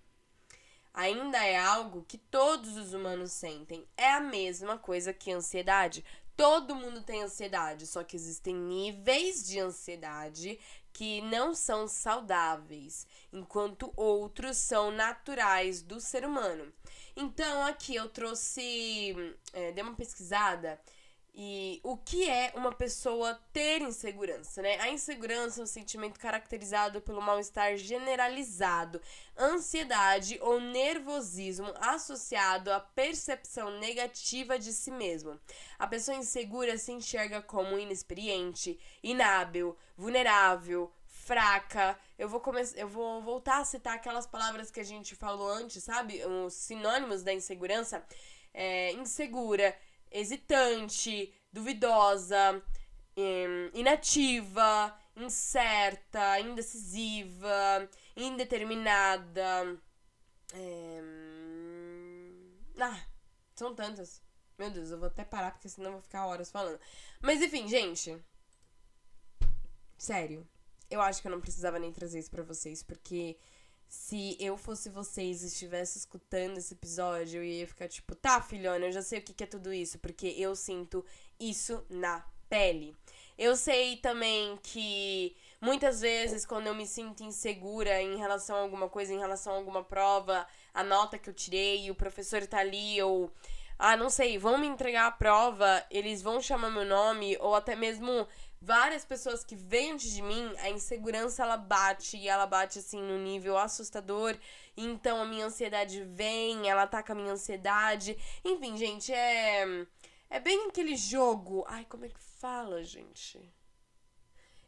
Ainda 0.94 1.38
é 1.46 1.58
algo 1.58 2.06
que 2.08 2.18
todos 2.18 2.76
os 2.76 2.94
humanos 2.94 3.32
sentem. 3.32 3.88
É 3.96 4.12
a 4.12 4.20
mesma 4.20 4.78
coisa 4.78 5.14
que 5.14 5.32
ansiedade. 5.32 6.04
Todo 6.36 6.76
mundo 6.76 7.02
tem 7.02 7.24
ansiedade, 7.24 7.86
só 7.86 8.04
que 8.04 8.16
existem 8.16 8.56
níveis 8.56 9.48
de 9.48 9.60
ansiedade 9.60 10.60
que 10.94 11.22
não 11.22 11.54
são 11.54 11.88
saudáveis, 11.88 13.08
enquanto 13.32 13.94
outros 13.96 14.58
são 14.58 14.92
naturais 14.92 15.82
do 15.82 16.00
ser 16.00 16.26
humano. 16.26 16.72
Então, 17.16 17.66
aqui 17.66 17.96
eu 17.96 18.10
trouxe, 18.10 19.16
é, 19.54 19.72
dei 19.72 19.84
uma 19.84 19.96
pesquisada 19.96 20.80
e 21.34 21.80
o 21.84 21.96
que 21.96 22.30
é 22.30 22.52
uma 22.56 22.74
pessoa 22.74 23.40
ter 23.54 23.82
insegurança, 23.82 24.62
né? 24.62 24.78
A 24.82 24.90
insegurança 24.90 25.62
é 25.62 25.64
um 25.64 25.68
sentimento 25.68 26.20
caracterizado 26.20 27.00
pelo 27.00 27.22
mal-estar 27.22 27.78
generalizado, 27.78 29.02
ansiedade 29.38 30.38
ou 30.42 30.60
nervosismo 30.60 31.74
associado 31.80 32.72
à 32.72 32.82
percepção 32.82 33.80
negativa 33.80 34.60
de 34.60 34.74
si 34.74 34.92
mesmo. 34.92 35.40
A 35.80 35.88
pessoa 35.88 36.18
insegura 36.18 36.78
se 36.78 36.92
enxerga 36.92 37.42
como 37.42 37.80
inexperiente, 37.80 38.78
inábil, 39.02 39.78
vulnerável, 39.96 40.92
fraca. 41.06 41.98
Eu 42.20 42.28
vou 42.28 42.42
começar, 42.42 42.78
eu 42.78 42.90
vou 42.90 43.22
voltar 43.22 43.60
a 43.62 43.66
citar 43.66 43.96
aquelas 43.96 44.28
palavras 44.28 44.70
que 44.70 44.82
a 44.82 44.86
gente 44.86 45.16
falou 45.16 45.50
antes, 45.50 45.82
sabe? 45.82 46.22
Os 46.26 46.54
sinônimos 46.56 47.24
da 47.24 47.34
insegurança. 47.34 48.06
É, 48.54 48.92
insegura, 48.92 49.74
hesitante, 50.12 51.34
duvidosa, 51.52 52.62
inativa, 53.74 54.98
incerta, 55.16 56.40
indecisiva, 56.40 57.90
indeterminada. 58.16 59.80
É... 60.54 61.02
Ah, 62.80 63.06
são 63.56 63.76
tantas. 63.76 64.22
Meu 64.58 64.70
Deus, 64.70 64.92
eu 64.92 64.98
vou 64.98 65.08
até 65.08 65.24
parar 65.24 65.52
porque 65.52 65.70
senão 65.70 65.88
eu 65.88 65.94
vou 65.94 66.02
ficar 66.02 66.26
horas 66.26 66.52
falando. 66.52 66.80
Mas 67.22 67.42
enfim, 67.42 67.68
gente. 67.68 68.18
Sério. 69.98 70.48
Eu 70.90 71.02
acho 71.02 71.22
que 71.22 71.28
eu 71.28 71.32
não 71.32 71.40
precisava 71.40 71.80
nem 71.80 71.92
trazer 71.94 72.20
isso 72.20 72.30
para 72.30 72.44
vocês, 72.44 72.84
porque 72.84 73.38
se 73.92 74.38
eu 74.40 74.56
fosse 74.56 74.90
vocês 74.90 75.44
e 75.44 75.48
estivesse 75.48 75.98
escutando 75.98 76.58
esse 76.58 76.74
episódio, 76.74 77.40
eu 77.40 77.44
ia 77.44 77.68
ficar 77.68 77.90
tipo, 77.90 78.16
tá, 78.16 78.42
filhona, 78.42 78.86
eu 78.86 78.92
já 78.94 79.02
sei 79.02 79.20
o 79.20 79.22
que, 79.22 79.34
que 79.34 79.44
é 79.44 79.46
tudo 79.48 79.74
isso, 79.74 80.00
porque 80.00 80.28
eu 80.38 80.56
sinto 80.56 81.04
isso 81.38 81.86
na 81.90 82.26
pele. 82.50 82.96
Eu 83.38 83.54
sei 83.58 83.98
também 83.98 84.58
que 84.64 85.36
muitas 85.60 86.00
vezes, 86.00 86.46
quando 86.46 86.68
eu 86.68 86.74
me 86.74 86.88
sinto 86.88 87.22
insegura 87.22 88.02
em 88.02 88.16
relação 88.16 88.56
a 88.56 88.62
alguma 88.62 88.88
coisa, 88.88 89.14
em 89.14 89.20
relação 89.20 89.52
a 89.52 89.58
alguma 89.58 89.84
prova, 89.84 90.48
a 90.74 90.86
nota 90.86 91.18
que 91.18 91.30
eu 91.30 91.34
tirei, 91.34 91.92
o 91.92 91.96
professor 91.96 92.48
tá 92.48 92.60
ali, 92.60 93.02
ou. 93.02 93.30
Ah, 93.78 93.98
não 93.98 94.10
sei, 94.10 94.38
vão 94.38 94.58
me 94.58 94.68
entregar 94.68 95.08
a 95.08 95.12
prova, 95.12 95.84
eles 95.92 96.22
vão 96.22 96.40
chamar 96.40 96.70
meu 96.70 96.86
nome, 96.86 97.36
ou 97.42 97.56
até 97.56 97.76
mesmo 97.76 98.26
várias 98.62 99.04
pessoas 99.04 99.44
que 99.44 99.56
vêm 99.56 99.94
antes 99.94 100.12
de 100.12 100.22
mim, 100.22 100.54
a 100.60 100.70
insegurança 100.70 101.42
ela 101.42 101.58
bate 101.58 102.16
e 102.16 102.30
ela 102.30 102.46
bate 102.46 102.80
assim 102.80 103.02
no 103.02 103.18
nível 103.18 103.58
assustador. 103.58 104.38
Então 104.78 105.22
a 105.22 105.26
minha 105.26 105.48
ansiedade 105.48 106.04
vem, 106.04 106.70
ela 106.70 106.84
ataca 106.84 107.14
a 107.14 107.16
minha 107.16 107.34
ansiedade. 107.34 108.18
Enfim, 108.46 108.78
gente, 108.78 109.12
é 109.12 109.88
é 110.30 110.40
bem 110.40 110.68
aquele 110.70 110.96
jogo. 110.96 111.66
Ai, 111.68 111.86
como 111.86 112.06
é 112.06 112.10
que 112.10 112.22
fala, 112.22 112.84
gente? 112.84 113.38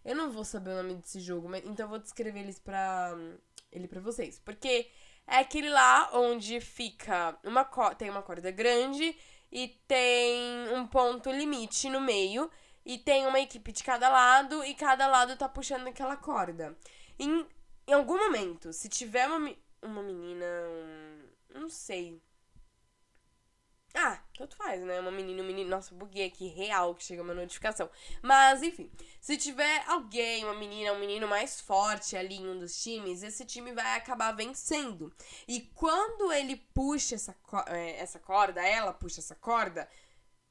Eu 0.03 0.15
não 0.15 0.29
vou 0.29 0.43
saber 0.43 0.71
o 0.71 0.75
nome 0.75 0.95
desse 0.95 1.21
jogo, 1.21 1.47
mas 1.47 1.63
então 1.65 1.85
eu 1.85 1.89
vou 1.89 1.99
descrever 1.99 2.41
eles 2.41 2.59
para 2.59 3.15
ele 3.71 3.87
para 3.87 4.01
vocês, 4.01 4.39
porque 4.39 4.89
é 5.25 5.37
aquele 5.37 5.69
lá 5.69 6.09
onde 6.13 6.59
fica 6.59 7.39
uma 7.43 7.63
tem 7.95 8.09
uma 8.09 8.21
corda 8.21 8.51
grande 8.51 9.15
e 9.51 9.69
tem 9.87 10.69
um 10.73 10.85
ponto 10.85 11.31
limite 11.31 11.89
no 11.89 12.01
meio 12.01 12.51
e 12.85 12.97
tem 12.97 13.25
uma 13.25 13.39
equipe 13.39 13.71
de 13.71 13.83
cada 13.83 14.09
lado 14.09 14.63
e 14.63 14.73
cada 14.73 15.07
lado 15.07 15.37
tá 15.37 15.47
puxando 15.47 15.87
aquela 15.87 16.17
corda. 16.17 16.77
Em, 17.17 17.47
em 17.87 17.93
algum 17.93 18.17
momento, 18.17 18.73
se 18.73 18.89
tiver 18.89 19.27
uma, 19.27 19.55
uma 19.81 20.03
menina. 20.03 20.45
Um, 20.45 21.59
não 21.59 21.69
sei. 21.69 22.21
Ah, 23.95 24.19
tanto 24.35 24.55
faz, 24.55 24.81
né? 24.81 24.99
Uma 24.99 25.11
menina, 25.11 25.43
um 25.43 25.45
menino. 25.45 25.69
Nossa, 25.69 25.93
buguei 25.93 26.25
aqui, 26.25 26.47
real, 26.47 26.95
que 26.95 27.03
chega 27.03 27.21
uma 27.21 27.33
notificação. 27.33 27.89
Mas, 28.23 28.63
enfim, 28.63 28.91
se 29.21 29.37
tiver 29.37 29.83
alguém, 29.87 30.43
uma 30.43 30.55
menina, 30.55 30.93
um 30.93 30.99
menino 30.99 31.27
mais 31.27 31.61
forte 31.61 32.17
ali 32.17 32.37
em 32.37 32.49
um 32.49 32.57
dos 32.57 32.81
times, 32.81 33.21
esse 33.21 33.45
time 33.45 33.71
vai 33.71 33.95
acabar 33.95 34.31
vencendo. 34.31 35.13
E 35.47 35.61
quando 35.75 36.33
ele 36.33 36.55
puxa 36.73 37.15
essa, 37.15 37.35
é, 37.67 37.99
essa 37.99 38.19
corda, 38.19 38.61
ela 38.67 38.93
puxa 38.93 39.19
essa 39.19 39.35
corda, 39.35 39.87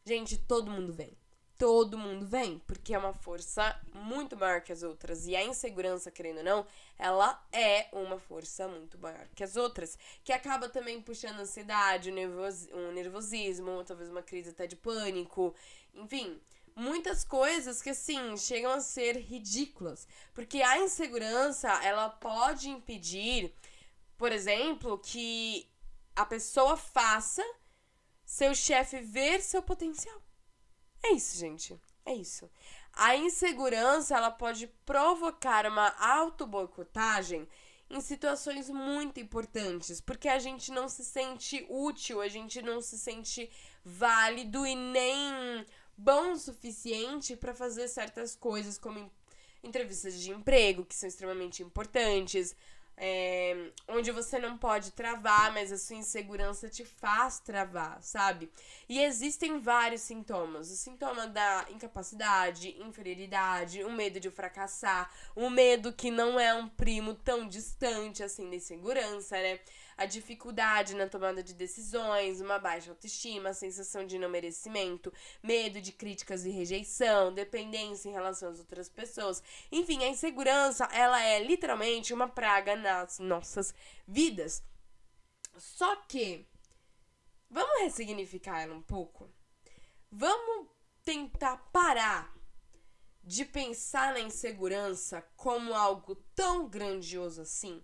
gente, 0.06 0.38
todo 0.38 0.70
mundo 0.70 0.92
vem 0.92 1.18
todo 1.62 1.96
mundo 1.96 2.26
vem, 2.26 2.58
porque 2.66 2.92
é 2.92 2.98
uma 2.98 3.12
força 3.12 3.80
muito 3.94 4.36
maior 4.36 4.62
que 4.62 4.72
as 4.72 4.82
outras. 4.82 5.28
E 5.28 5.36
a 5.36 5.44
insegurança, 5.44 6.10
querendo 6.10 6.38
ou 6.38 6.42
não, 6.42 6.66
ela 6.98 7.40
é 7.52 7.86
uma 7.92 8.18
força 8.18 8.66
muito 8.66 8.98
maior 8.98 9.28
que 9.32 9.44
as 9.44 9.54
outras, 9.54 9.96
que 10.24 10.32
acaba 10.32 10.68
também 10.68 11.00
puxando 11.00 11.38
ansiedade, 11.38 12.10
um 12.10 12.92
nervosismo, 12.92 13.84
talvez 13.84 14.10
uma 14.10 14.24
crise 14.24 14.50
até 14.50 14.66
de 14.66 14.74
pânico, 14.74 15.54
enfim. 15.94 16.40
Muitas 16.74 17.22
coisas 17.22 17.80
que, 17.80 17.90
assim, 17.90 18.36
chegam 18.36 18.72
a 18.72 18.80
ser 18.80 19.16
ridículas. 19.18 20.08
Porque 20.34 20.62
a 20.62 20.80
insegurança, 20.80 21.68
ela 21.84 22.08
pode 22.08 22.68
impedir, 22.68 23.54
por 24.18 24.32
exemplo, 24.32 24.98
que 24.98 25.70
a 26.16 26.26
pessoa 26.26 26.76
faça 26.76 27.44
seu 28.24 28.52
chefe 28.52 28.98
ver 29.00 29.40
seu 29.40 29.62
potencial. 29.62 30.20
É 31.02 31.12
isso, 31.12 31.38
gente. 31.38 31.80
É 32.04 32.14
isso. 32.14 32.50
A 32.92 33.16
insegurança, 33.16 34.16
ela 34.16 34.30
pode 34.30 34.66
provocar 34.84 35.66
uma 35.66 35.88
auto-boicotagem 35.98 37.48
em 37.88 38.00
situações 38.00 38.70
muito 38.70 39.20
importantes, 39.20 40.00
porque 40.00 40.28
a 40.28 40.38
gente 40.38 40.70
não 40.72 40.88
se 40.88 41.04
sente 41.04 41.66
útil, 41.68 42.20
a 42.20 42.28
gente 42.28 42.62
não 42.62 42.80
se 42.80 42.98
sente 42.98 43.50
válido 43.84 44.66
e 44.66 44.74
nem 44.74 45.66
bom 45.96 46.32
o 46.32 46.38
suficiente 46.38 47.36
para 47.36 47.54
fazer 47.54 47.88
certas 47.88 48.34
coisas, 48.34 48.78
como 48.78 49.10
entrevistas 49.62 50.18
de 50.18 50.30
emprego, 50.30 50.84
que 50.84 50.94
são 50.94 51.08
extremamente 51.08 51.62
importantes, 51.62 52.56
é, 52.96 53.70
onde 53.88 54.10
você 54.10 54.38
não 54.38 54.56
pode 54.56 54.92
travar, 54.92 55.52
mas 55.52 55.72
a 55.72 55.78
sua 55.78 55.96
insegurança 55.96 56.68
te 56.68 56.84
faz 56.84 57.40
travar, 57.40 58.02
sabe? 58.02 58.50
E 58.88 59.00
existem 59.00 59.58
vários 59.58 60.02
sintomas: 60.02 60.70
o 60.70 60.76
sintoma 60.76 61.26
da 61.26 61.66
incapacidade, 61.70 62.76
inferioridade, 62.80 63.82
o 63.84 63.92
medo 63.92 64.20
de 64.20 64.30
fracassar, 64.30 65.10
o 65.34 65.48
medo 65.50 65.92
que 65.92 66.10
não 66.10 66.38
é 66.38 66.54
um 66.54 66.68
primo 66.68 67.14
tão 67.14 67.48
distante 67.48 68.22
assim 68.22 68.48
da 68.48 68.56
insegurança, 68.56 69.36
né? 69.36 69.60
A 69.96 70.06
dificuldade 70.06 70.94
na 70.94 71.08
tomada 71.08 71.42
de 71.42 71.54
decisões, 71.54 72.40
uma 72.40 72.58
baixa 72.58 72.90
autoestima, 72.90 73.50
a 73.50 73.54
sensação 73.54 74.06
de 74.06 74.18
não 74.18 74.28
merecimento, 74.28 75.12
medo 75.42 75.80
de 75.80 75.92
críticas 75.92 76.44
e 76.44 76.50
rejeição, 76.50 77.32
dependência 77.32 78.08
em 78.08 78.12
relação 78.12 78.50
às 78.50 78.58
outras 78.58 78.88
pessoas. 78.88 79.42
Enfim, 79.70 80.02
a 80.04 80.08
insegurança, 80.08 80.84
ela 80.92 81.22
é 81.22 81.42
literalmente 81.42 82.12
uma 82.12 82.28
praga 82.28 82.76
nas 82.76 83.18
nossas 83.18 83.74
vidas. 84.06 84.62
Só 85.56 85.96
que 85.96 86.46
vamos 87.50 87.80
ressignificar 87.80 88.60
ela 88.60 88.74
um 88.74 88.82
pouco. 88.82 89.30
Vamos 90.10 90.68
tentar 91.04 91.56
parar 91.72 92.32
de 93.24 93.44
pensar 93.44 94.12
na 94.12 94.20
insegurança 94.20 95.22
como 95.36 95.74
algo 95.74 96.16
tão 96.34 96.68
grandioso 96.68 97.42
assim. 97.42 97.82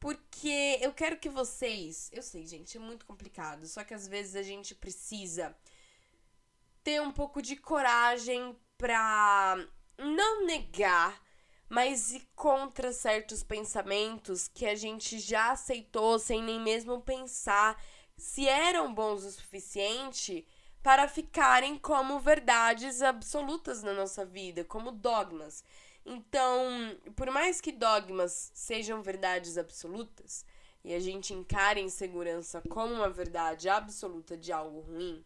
Porque 0.00 0.78
eu 0.80 0.92
quero 0.92 1.18
que 1.18 1.28
vocês. 1.28 2.08
Eu 2.10 2.22
sei, 2.22 2.46
gente, 2.46 2.76
é 2.76 2.80
muito 2.80 3.04
complicado. 3.06 3.66
Só 3.66 3.84
que 3.84 3.94
às 3.94 4.08
vezes 4.08 4.34
a 4.34 4.42
gente 4.42 4.74
precisa 4.74 5.54
ter 6.82 7.00
um 7.02 7.12
pouco 7.12 7.42
de 7.42 7.54
coragem 7.56 8.56
pra 8.78 9.56
não 9.98 10.46
negar, 10.46 11.22
mas 11.68 12.12
ir 12.12 12.26
contra 12.34 12.92
certos 12.92 13.42
pensamentos 13.42 14.48
que 14.48 14.64
a 14.64 14.74
gente 14.74 15.18
já 15.18 15.52
aceitou 15.52 16.18
sem 16.18 16.42
nem 16.42 16.58
mesmo 16.58 17.02
pensar 17.02 17.80
se 18.16 18.48
eram 18.48 18.92
bons 18.92 19.24
o 19.24 19.30
suficiente 19.30 20.46
para 20.82 21.06
ficarem 21.06 21.78
como 21.78 22.18
verdades 22.18 23.02
absolutas 23.02 23.82
na 23.82 23.92
nossa 23.92 24.24
vida, 24.24 24.64
como 24.64 24.90
dogmas. 24.90 25.62
Então, 26.04 26.98
por 27.14 27.30
mais 27.30 27.60
que 27.60 27.72
dogmas 27.72 28.50
sejam 28.54 29.02
verdades 29.02 29.58
absolutas 29.58 30.44
e 30.82 30.94
a 30.94 31.00
gente 31.00 31.34
encare 31.34 31.80
insegurança 31.80 32.62
como 32.68 32.94
uma 32.94 33.10
verdade 33.10 33.68
absoluta 33.68 34.36
de 34.36 34.50
algo 34.50 34.80
ruim, 34.80 35.24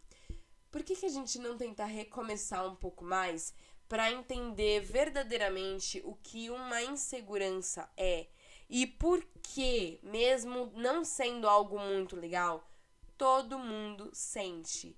por 0.70 0.82
que, 0.82 0.96
que 0.96 1.06
a 1.06 1.10
gente 1.10 1.38
não 1.38 1.56
tentar 1.56 1.84
recomeçar 1.84 2.66
um 2.66 2.74
pouco 2.74 3.04
mais 3.04 3.54
para 3.88 4.10
entender 4.10 4.80
verdadeiramente 4.80 6.02
o 6.04 6.16
que 6.16 6.50
uma 6.50 6.82
insegurança 6.82 7.88
é 7.96 8.26
e 8.68 8.86
por 8.86 9.24
que, 9.42 10.00
mesmo 10.02 10.72
não 10.74 11.04
sendo 11.04 11.48
algo 11.48 11.78
muito 11.78 12.16
legal, 12.16 12.68
todo 13.16 13.58
mundo 13.58 14.10
sente? 14.12 14.96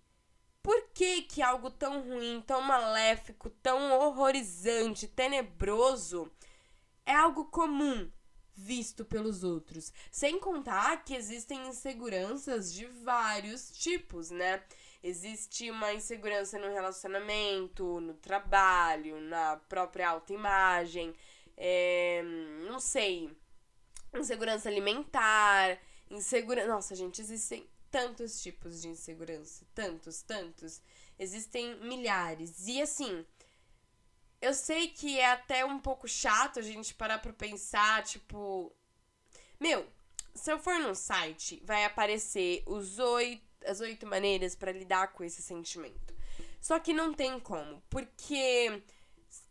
Por 0.67 0.89
que, 0.93 1.23
que 1.23 1.41
algo 1.41 1.71
tão 1.71 2.03
ruim, 2.03 2.43
tão 2.45 2.61
maléfico, 2.61 3.49
tão 3.49 4.01
horrorizante, 4.01 5.07
tenebroso 5.07 6.29
é 7.07 7.15
algo 7.15 7.45
comum 7.45 8.11
visto 8.53 9.05
pelos 9.05 9.45
outros? 9.45 9.93
Sem 10.11 10.41
contar 10.41 11.05
que 11.05 11.15
existem 11.15 11.69
inseguranças 11.69 12.73
de 12.73 12.85
vários 12.85 13.71
tipos, 13.79 14.33
né? 14.33 14.61
Existe 15.05 15.71
uma 15.71 15.93
insegurança 15.93 16.59
no 16.59 16.73
relacionamento, 16.73 18.01
no 18.01 18.15
trabalho, 18.15 19.21
na 19.21 19.59
própria 19.69 20.11
autoimagem, 20.11 21.15
é, 21.57 22.25
não 22.69 22.81
sei, 22.81 23.31
insegurança 24.13 24.69
alimentar, 24.69 25.79
insegurança. 26.11 26.67
Nossa, 26.67 26.97
gente, 26.97 27.21
existem 27.21 27.65
tantos 27.97 28.43
tipos 28.43 28.83
de 28.83 28.89
insegurança. 28.89 29.65
Tantos, 29.75 30.21
tantos. 30.21 30.83
Existem 31.19 31.77
milhares. 31.81 32.67
E 32.67 32.83
assim, 32.83 33.25
eu 34.39 34.53
sei 34.53 34.89
que 34.89 35.19
é 35.19 35.33
até 35.33 35.65
um 35.65 35.79
pouco 35.79 36.07
chato 36.07 36.59
a 36.59 36.63
gente 36.63 36.95
parar 36.95 37.21
pra 37.21 37.33
pensar, 37.33 38.05
tipo. 38.05 38.71
Meu, 39.59 39.87
se 40.35 40.53
eu 40.53 40.59
for 40.59 40.79
num 40.79 40.95
site, 40.95 41.63
vai 41.65 41.87
aparecer 41.87 42.63
os 42.67 42.99
oito, 42.99 43.43
as 43.65 43.81
oito 43.81 44.07
maneiras 44.07 44.55
para 44.55 44.73
lidar 44.73 45.15
com 45.15 45.25
esse 45.25 45.41
sentimento. 45.41 46.15
Só 46.61 46.79
que 46.79 46.93
não 46.93 47.15
tem 47.15 47.41
como, 47.41 47.83
porque 47.89 48.83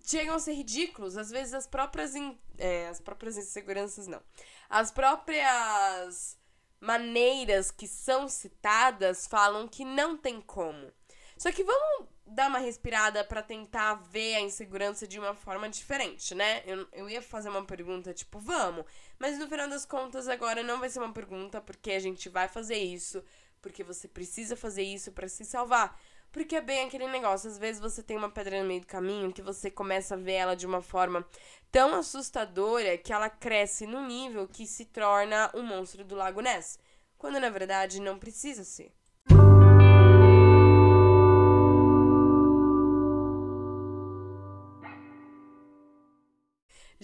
chegam 0.06 0.36
a 0.36 0.40
ser 0.40 0.54
ridículos. 0.54 1.18
Às 1.18 1.32
vezes 1.32 1.56
as 1.56 1.66
próprias. 1.66 2.14
In, 2.14 2.38
é, 2.60 2.90
as 2.90 3.02
próprias 3.02 3.38
inseguranças 3.38 4.06
não. 4.06 4.22
As 4.70 4.92
próprias 4.92 6.38
maneiras 6.80 7.72
que 7.72 7.88
são 7.88 8.28
citadas 8.28 9.28
falam 9.28 9.68
que 9.68 9.84
não 9.84 10.18
tem 10.18 10.42
como. 10.42 10.92
Só 11.38 11.52
que 11.52 11.64
vamos 11.64 12.08
dar 12.26 12.48
uma 12.50 12.60
respirada 12.60 13.24
para 13.24 13.42
tentar 13.44 13.96
ver 13.96 14.36
a 14.36 14.42
insegurança 14.42 15.08
de 15.08 15.20
uma 15.20 15.36
forma 15.36 15.70
diferente, 15.70 16.34
né? 16.34 16.64
Eu, 16.66 16.88
eu 16.92 17.10
ia 17.10 17.22
fazer 17.22 17.50
uma 17.50 17.66
pergunta 17.66 18.14
tipo, 18.14 18.40
vamos, 18.40 18.86
mas 19.20 19.38
no 19.38 19.48
final 19.48 19.70
das 19.70 19.86
contas 19.86 20.28
agora 20.28 20.64
não 20.64 20.80
vai 20.80 20.90
ser 20.90 21.00
uma 21.00 21.14
pergunta 21.14 21.62
porque 21.62 21.92
a 21.92 22.00
gente 22.00 22.30
vai 22.30 22.48
fazer 22.48 22.78
isso, 22.78 23.24
porque 23.62 23.84
você 23.84 24.08
precisa 24.08 24.56
fazer 24.56 24.84
isso 24.84 25.12
para 25.12 25.28
se 25.28 25.46
salvar. 25.46 26.00
Porque 26.36 26.58
é 26.58 26.62
bem 26.62 26.86
aquele 26.86 27.08
negócio, 27.08 27.50
às 27.50 27.58
vezes 27.58 27.80
você 27.80 28.04
tem 28.04 28.18
uma 28.18 28.30
pedra 28.30 28.60
no 28.62 28.68
meio 28.68 28.82
do 28.82 28.88
caminho 28.88 29.32
que 29.32 29.42
você 29.42 29.72
começa 29.72 30.16
a 30.16 30.18
ver 30.18 30.34
ela 30.34 30.54
de 30.54 30.66
uma 30.66 30.82
forma 30.82 31.26
tão 31.72 31.96
assustadora 31.96 32.98
que 32.98 33.14
ela 33.14 33.30
cresce 33.30 33.88
no 33.88 34.06
nível 34.06 34.46
que 34.46 34.68
se 34.68 34.84
torna 34.84 35.50
um 35.54 35.64
monstro 35.64 36.04
do 36.04 36.14
Lago 36.14 36.42
Ness, 36.42 36.78
quando 37.18 37.40
na 37.40 37.50
verdade 37.50 38.02
não 38.02 38.20
precisa 38.20 38.66
ser. 38.66 38.92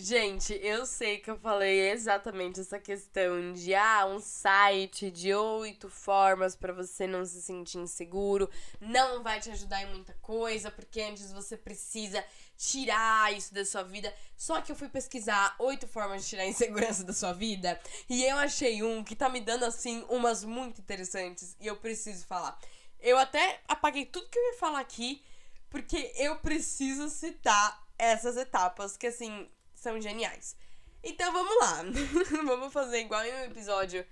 Gente, 0.04 0.60
eu 0.64 0.84
sei 0.84 1.20
que 1.20 1.30
eu 1.30 1.38
falei 1.38 1.92
exatamente 1.92 2.60
essa 2.60 2.80
questão 2.80 3.54
de 3.54 3.76
ah, 3.76 4.08
um 4.08 4.20
site 4.20 5.12
de 5.12 5.32
oito 5.32 5.92
formas 5.92 6.56
para 6.56 6.74
você 6.74 7.06
não 7.06 7.24
se 7.24 7.40
sentir 7.40 7.78
inseguro, 7.78 8.50
não 8.80 9.22
vai 9.22 9.40
te 9.40 9.52
ajudar 9.52 9.84
em 9.84 9.92
muita 9.92 10.12
coisa, 10.16 10.72
porque 10.72 11.04
antes 11.04 11.32
você 11.32 11.56
precisa 11.56 12.26
tirar 12.58 13.32
isso 13.32 13.54
da 13.54 13.64
sua 13.64 13.84
vida. 13.84 14.12
Só 14.36 14.60
que 14.60 14.72
eu 14.72 14.76
fui 14.76 14.90
pesquisar 14.90 15.56
oito 15.60 15.88
formas 15.88 16.24
de 16.24 16.30
tirar 16.30 16.44
a 16.44 16.48
insegurança 16.48 17.04
da 17.04 17.14
sua 17.14 17.32
vida 17.32 17.80
e 18.10 18.24
eu 18.24 18.38
achei 18.38 18.82
um 18.82 19.04
que 19.04 19.16
tá 19.16 19.30
me 19.30 19.40
dando 19.40 19.66
assim 19.66 20.04
umas 20.10 20.44
muito 20.44 20.82
interessantes 20.82 21.56
e 21.60 21.68
eu 21.68 21.76
preciso 21.76 22.26
falar. 22.26 22.60
Eu 23.00 23.20
até 23.20 23.62
apaguei 23.68 24.08
tudo 24.08 24.30
que 24.30 24.40
eu 24.40 24.54
ia 24.54 24.58
falar 24.58 24.80
aqui 24.80 25.24
porque 25.70 26.12
eu 26.16 26.38
preciso 26.38 27.08
citar 27.08 27.86
essas 28.00 28.36
etapas 28.36 28.98
que 28.98 29.06
assim 29.06 29.48
são 29.82 30.00
geniais. 30.00 30.56
Então 31.04 31.34
vamos 31.34 31.58
lá. 31.60 31.84
vamos 32.46 32.72
fazer 32.72 33.00
igual 33.00 33.24
em 33.26 33.34
um 33.34 33.46
episódio. 33.46 34.06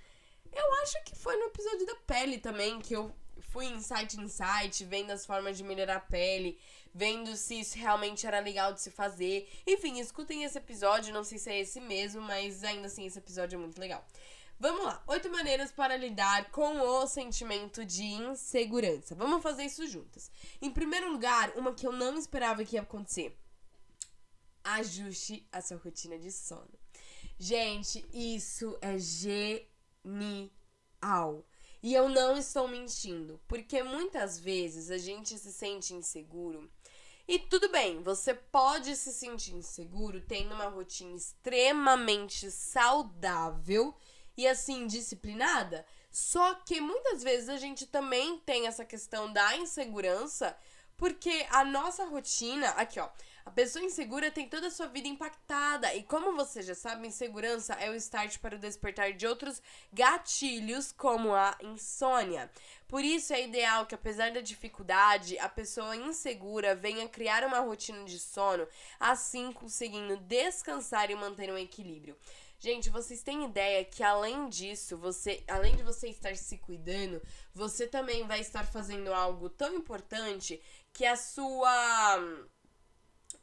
Eu 0.52 0.74
acho 0.82 1.04
que 1.04 1.16
foi 1.16 1.38
no 1.38 1.46
episódio 1.46 1.86
da 1.86 1.96
pele 1.96 2.40
também, 2.40 2.80
que 2.80 2.96
eu 2.96 3.14
fui 3.40 3.66
insight 3.68 4.20
insight, 4.20 4.84
vendo 4.84 5.12
as 5.12 5.28
formas 5.28 5.58
de 5.58 5.64
melhorar 5.64 5.98
a 5.98 6.00
pele, 6.00 6.60
vendo 6.94 7.36
se 7.36 7.60
isso 7.60 7.78
realmente 7.78 8.26
era 8.26 8.40
legal 8.40 8.74
de 8.74 8.82
se 8.82 8.90
fazer. 8.90 9.48
Enfim, 9.68 10.00
escutem 10.00 10.44
esse 10.44 10.58
episódio, 10.58 11.14
não 11.14 11.24
sei 11.24 11.38
se 11.38 11.52
é 11.52 11.60
esse 11.60 11.80
mesmo, 11.80 12.22
mas 12.22 12.64
ainda 12.64 12.88
assim 12.88 13.06
esse 13.06 13.20
episódio 13.20 13.56
é 13.56 13.60
muito 13.60 13.80
legal. 13.80 14.04
Vamos 14.60 14.84
lá, 14.84 15.02
oito 15.08 15.30
maneiras 15.30 15.72
para 15.72 15.96
lidar 15.96 16.50
com 16.50 16.82
o 16.82 17.08
sentimento 17.08 17.86
de 17.86 18.04
insegurança. 18.04 19.14
Vamos 19.14 19.44
fazer 19.44 19.64
isso 19.64 19.88
juntas. 19.88 20.32
Em 20.60 20.72
primeiro 20.72 21.12
lugar, 21.12 21.54
uma 21.56 21.74
que 21.74 21.86
eu 21.86 21.92
não 21.92 22.18
esperava 22.18 22.66
que 22.66 22.76
ia 22.76 22.82
acontecer 22.82 23.38
ajuste 24.76 25.48
a 25.52 25.62
sua 25.62 25.78
rotina 25.78 26.18
de 26.18 26.32
sono. 26.32 26.70
Gente, 27.38 28.06
isso 28.14 28.78
é 28.82 28.98
genial. 29.00 29.50
E 31.82 31.94
eu 31.94 32.10
não 32.10 32.38
estou 32.38 32.68
mentindo, 32.68 33.40
porque 33.48 33.82
muitas 33.82 34.38
vezes 34.38 34.92
a 34.92 34.98
gente 34.98 35.38
se 35.38 35.54
sente 35.54 35.94
inseguro. 35.94 36.70
E 37.26 37.38
tudo 37.38 37.70
bem, 37.70 38.02
você 38.02 38.34
pode 38.34 38.96
se 38.96 39.14
sentir 39.14 39.54
inseguro 39.54 40.20
tendo 40.20 40.54
uma 40.54 40.68
rotina 40.68 41.16
extremamente 41.16 42.50
saudável 42.52 43.96
e 44.36 44.48
assim 44.48 44.88
disciplinada. 44.88 45.86
Só 46.12 46.56
que 46.56 46.82
muitas 46.82 47.22
vezes 47.22 47.48
a 47.48 47.58
gente 47.58 47.86
também 47.86 48.40
tem 48.40 48.68
essa 48.68 48.84
questão 48.84 49.32
da 49.32 49.56
insegurança, 49.58 50.58
porque 50.98 51.46
a 51.52 51.64
nossa 51.64 52.04
rotina, 52.06 52.70
aqui 52.72 53.00
ó, 53.00 53.10
a 53.46 53.52
pessoa 53.52 53.84
insegura 53.84 54.30
tem 54.30 54.48
toda 54.48 54.68
a 54.68 54.72
sua 54.72 54.88
vida 54.88 55.08
impactada 55.08 55.94
e, 55.96 56.04
como 56.04 56.36
você 56.36 56.62
já 56.62 56.76
sabe, 56.76 57.08
insegurança 57.08 57.74
é 57.74 57.90
o 57.90 57.96
start 57.96 58.38
para 58.40 58.56
o 58.56 58.60
despertar 58.60 59.14
de 59.14 59.26
outros 59.26 59.62
gatilhos, 59.92 60.92
como 60.92 61.34
a 61.34 61.58
insônia. 61.62 62.50
Por 62.88 63.04
isso 63.04 63.34
é 63.34 63.44
ideal 63.44 63.86
que, 63.86 63.96
apesar 63.96 64.32
da 64.32 64.42
dificuldade, 64.42 65.38
a 65.40 65.48
pessoa 65.48 65.96
insegura 65.96 66.76
venha 66.76 67.08
criar 67.08 67.44
uma 67.44 67.60
rotina 67.60 68.04
de 68.04 68.20
sono, 68.20 68.68
assim 69.00 69.52
conseguindo 69.52 70.18
descansar 70.18 71.10
e 71.12 71.16
manter 71.16 71.52
um 71.52 71.58
equilíbrio. 71.58 72.18
Gente, 72.62 72.90
vocês 72.90 73.24
têm 73.24 73.46
ideia 73.46 73.86
que 73.86 74.04
além 74.04 74.50
disso, 74.50 74.98
você, 74.98 75.42
além 75.48 75.78
de 75.78 75.84
você 75.84 76.10
estar 76.10 76.36
se 76.36 76.58
cuidando, 76.58 77.22
você 77.54 77.88
também 77.88 78.28
vai 78.28 78.42
estar 78.42 78.66
fazendo 78.66 79.14
algo 79.14 79.50
tão 79.50 79.74
importante 79.76 80.62
que 80.92 81.06
a 81.06 81.16
sua 81.16 82.20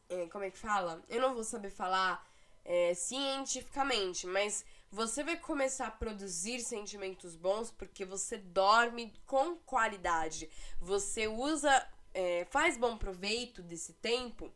é, 0.09 0.27
como 0.27 0.45
é 0.45 0.51
que 0.51 0.59
fala? 0.59 1.03
Eu 1.09 1.21
não 1.21 1.35
vou 1.35 1.45
saber 1.45 1.71
falar 1.71 2.27
é, 2.64 2.95
cientificamente, 2.95 4.27
mas 4.27 4.64
você 4.90 5.23
vai 5.23 5.37
começar 5.37 5.87
a 5.87 5.90
produzir 5.90 6.61
sentimentos 6.61 7.37
bons 7.37 7.71
porque 7.71 8.05
você 8.05 8.38
dorme 8.38 9.12
com 9.27 9.57
qualidade. 9.57 10.49
Você 10.81 11.27
usa, 11.27 11.87
é, 12.14 12.45
faz 12.51 12.77
bom 12.77 12.97
proveito 12.97 13.62
desse 13.62 13.92
tempo 13.95 14.53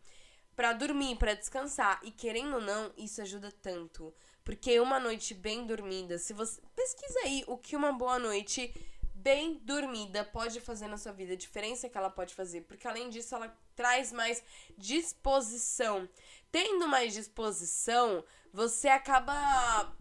para 0.56 0.72
dormir, 0.72 1.16
para 1.16 1.34
descansar. 1.34 2.00
E 2.02 2.10
querendo 2.10 2.54
ou 2.54 2.60
não, 2.60 2.92
isso 2.96 3.20
ajuda 3.22 3.50
tanto. 3.62 4.14
Porque 4.44 4.80
uma 4.80 4.98
noite 4.98 5.34
bem 5.34 5.66
dormida, 5.66 6.18
se 6.18 6.32
você. 6.32 6.60
Pesquisa 6.74 7.20
aí 7.24 7.44
o 7.46 7.56
que 7.56 7.76
uma 7.76 7.92
boa 7.92 8.18
noite 8.18 8.74
bem 9.14 9.60
dormida 9.62 10.24
pode 10.24 10.60
fazer 10.60 10.86
na 10.86 10.96
sua 10.96 11.12
vida, 11.12 11.34
a 11.34 11.36
diferença 11.36 11.88
que 11.88 11.96
ela 11.96 12.08
pode 12.08 12.34
fazer, 12.34 12.62
porque 12.62 12.88
além 12.88 13.10
disso 13.10 13.34
ela 13.34 13.54
traz 13.80 14.12
mais 14.12 14.42
disposição. 14.76 16.06
Tendo 16.52 16.86
mais 16.86 17.14
disposição, 17.14 18.22
você 18.52 18.88
acaba 18.88 19.96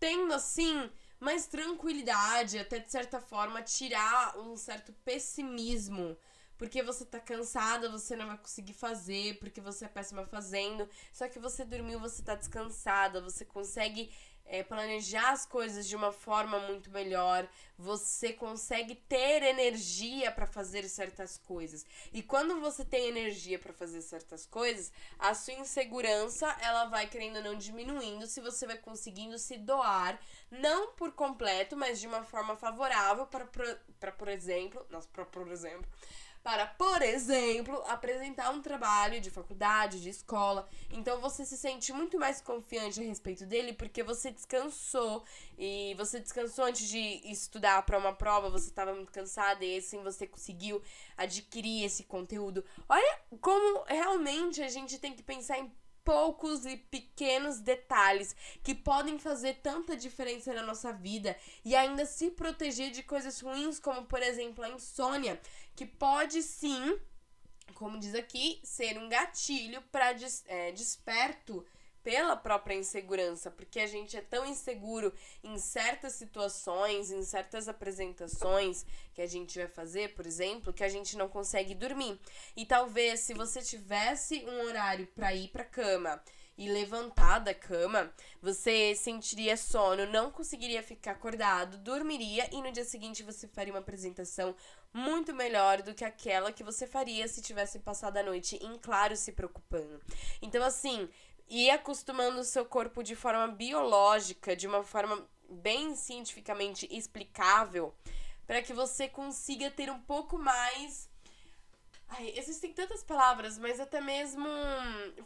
tendo 0.00 0.34
assim 0.34 0.90
mais 1.20 1.46
tranquilidade, 1.46 2.58
até 2.58 2.80
de 2.80 2.90
certa 2.90 3.20
forma 3.20 3.62
tirar 3.62 4.36
um 4.36 4.56
certo 4.56 4.92
pessimismo. 5.04 6.16
Porque 6.58 6.82
você 6.82 7.04
tá 7.04 7.20
cansada, 7.20 7.88
você 7.88 8.16
não 8.16 8.26
vai 8.26 8.36
conseguir 8.36 8.74
fazer, 8.74 9.38
porque 9.38 9.60
você 9.60 9.84
é 9.84 9.88
péssima 9.88 10.26
fazendo. 10.26 10.88
Só 11.12 11.28
que 11.28 11.38
você 11.38 11.64
dormiu, 11.64 12.00
você 12.00 12.22
tá 12.22 12.34
descansada, 12.34 13.20
você 13.20 13.44
consegue 13.44 14.12
é, 14.50 14.64
planejar 14.64 15.30
as 15.30 15.46
coisas 15.46 15.86
de 15.86 15.94
uma 15.94 16.10
forma 16.10 16.58
muito 16.58 16.90
melhor, 16.90 17.48
você 17.78 18.32
consegue 18.32 18.96
ter 18.96 19.44
energia 19.44 20.32
para 20.32 20.44
fazer 20.44 20.88
certas 20.88 21.38
coisas. 21.38 21.86
E 22.12 22.20
quando 22.20 22.60
você 22.60 22.84
tem 22.84 23.06
energia 23.06 23.60
para 23.60 23.72
fazer 23.72 24.02
certas 24.02 24.44
coisas, 24.44 24.92
a 25.18 25.34
sua 25.34 25.54
insegurança 25.54 26.48
ela 26.60 26.86
vai 26.86 27.06
querendo 27.06 27.36
ou 27.36 27.44
não 27.44 27.54
diminuindo 27.54 28.26
se 28.26 28.40
você 28.40 28.66
vai 28.66 28.76
conseguindo 28.76 29.38
se 29.38 29.56
doar, 29.56 30.20
não 30.50 30.92
por 30.94 31.12
completo, 31.12 31.76
mas 31.76 32.00
de 32.00 32.08
uma 32.08 32.24
forma 32.24 32.56
favorável 32.56 33.26
para, 33.26 34.12
por 34.12 34.28
exemplo, 34.28 34.84
nossa, 34.90 35.08
para 35.12 35.24
por 35.24 35.46
exemplo, 35.52 35.88
para, 36.42 36.66
por 36.66 37.02
exemplo, 37.02 37.82
apresentar 37.86 38.50
um 38.50 38.62
trabalho 38.62 39.20
de 39.20 39.30
faculdade, 39.30 40.00
de 40.00 40.08
escola. 40.08 40.68
Então 40.90 41.20
você 41.20 41.44
se 41.44 41.56
sente 41.56 41.92
muito 41.92 42.18
mais 42.18 42.40
confiante 42.40 43.00
a 43.00 43.04
respeito 43.04 43.44
dele 43.44 43.72
porque 43.72 44.02
você 44.02 44.30
descansou 44.30 45.22
e 45.58 45.94
você 45.98 46.18
descansou 46.18 46.64
antes 46.64 46.88
de 46.88 46.98
estudar 47.30 47.82
para 47.84 47.98
uma 47.98 48.14
prova, 48.14 48.48
você 48.48 48.68
estava 48.68 48.94
muito 48.94 49.12
cansada 49.12 49.64
e 49.64 49.76
assim 49.76 50.02
você 50.02 50.26
conseguiu 50.26 50.82
adquirir 51.16 51.84
esse 51.84 52.04
conteúdo. 52.04 52.64
Olha 52.88 53.20
como 53.40 53.84
realmente 53.86 54.62
a 54.62 54.68
gente 54.68 54.98
tem 54.98 55.14
que 55.14 55.22
pensar 55.22 55.58
em 55.58 55.70
poucos 56.04 56.64
e 56.66 56.76
pequenos 56.76 57.60
detalhes 57.60 58.34
que 58.62 58.74
podem 58.74 59.18
fazer 59.18 59.60
tanta 59.62 59.96
diferença 59.96 60.52
na 60.52 60.62
nossa 60.62 60.92
vida 60.92 61.36
e 61.64 61.74
ainda 61.74 62.04
se 62.06 62.30
proteger 62.30 62.90
de 62.90 63.02
coisas 63.02 63.40
ruins, 63.40 63.78
como 63.78 64.06
por 64.06 64.22
exemplo 64.22 64.64
a 64.64 64.68
insônia, 64.68 65.40
que 65.76 65.86
pode 65.86 66.42
sim, 66.42 66.98
como 67.74 67.98
diz 67.98 68.14
aqui, 68.14 68.60
ser 68.62 68.98
um 68.98 69.08
gatilho 69.08 69.82
para 69.90 70.12
des 70.12 70.44
é, 70.46 70.72
desperto 70.72 71.64
pela 72.02 72.36
própria 72.36 72.74
insegurança, 72.74 73.50
porque 73.50 73.80
a 73.80 73.86
gente 73.86 74.16
é 74.16 74.20
tão 74.20 74.46
inseguro 74.46 75.12
em 75.42 75.58
certas 75.58 76.14
situações, 76.14 77.10
em 77.10 77.22
certas 77.22 77.68
apresentações 77.68 78.84
que 79.12 79.22
a 79.22 79.26
gente 79.26 79.58
vai 79.58 79.68
fazer, 79.68 80.14
por 80.14 80.26
exemplo, 80.26 80.72
que 80.72 80.84
a 80.84 80.88
gente 80.88 81.16
não 81.16 81.28
consegue 81.28 81.74
dormir. 81.74 82.18
E 82.56 82.64
talvez 82.64 83.20
se 83.20 83.34
você 83.34 83.60
tivesse 83.60 84.44
um 84.46 84.66
horário 84.66 85.06
para 85.08 85.34
ir 85.34 85.48
para 85.48 85.64
cama 85.64 86.22
e 86.60 86.68
levantar 86.68 87.38
da 87.38 87.54
cama, 87.54 88.12
você 88.42 88.94
sentiria 88.94 89.56
sono, 89.56 90.04
não 90.04 90.30
conseguiria 90.30 90.82
ficar 90.82 91.12
acordado, 91.12 91.78
dormiria 91.78 92.46
e 92.52 92.60
no 92.60 92.70
dia 92.70 92.84
seguinte 92.84 93.22
você 93.22 93.48
faria 93.48 93.72
uma 93.72 93.80
apresentação 93.80 94.54
muito 94.92 95.32
melhor 95.32 95.80
do 95.80 95.94
que 95.94 96.04
aquela 96.04 96.52
que 96.52 96.62
você 96.62 96.86
faria 96.86 97.26
se 97.28 97.40
tivesse 97.40 97.78
passado 97.78 98.18
a 98.18 98.22
noite 98.22 98.56
em 98.62 98.76
claro 98.76 99.16
se 99.16 99.32
preocupando. 99.32 100.02
Então 100.42 100.62
assim, 100.62 101.08
e 101.50 101.68
acostumando 101.68 102.40
o 102.40 102.44
seu 102.44 102.64
corpo 102.64 103.02
de 103.02 103.16
forma 103.16 103.48
biológica, 103.48 104.54
de 104.54 104.68
uma 104.68 104.84
forma 104.84 105.28
bem 105.50 105.96
cientificamente 105.96 106.86
explicável, 106.88 107.92
para 108.46 108.62
que 108.62 108.72
você 108.72 109.08
consiga 109.08 109.68
ter 109.68 109.90
um 109.90 110.00
pouco 110.00 110.38
mais. 110.38 111.10
Ai, 112.08 112.32
existem 112.36 112.72
tantas 112.72 113.02
palavras, 113.02 113.58
mas 113.58 113.80
até 113.80 114.00
mesmo 114.00 114.48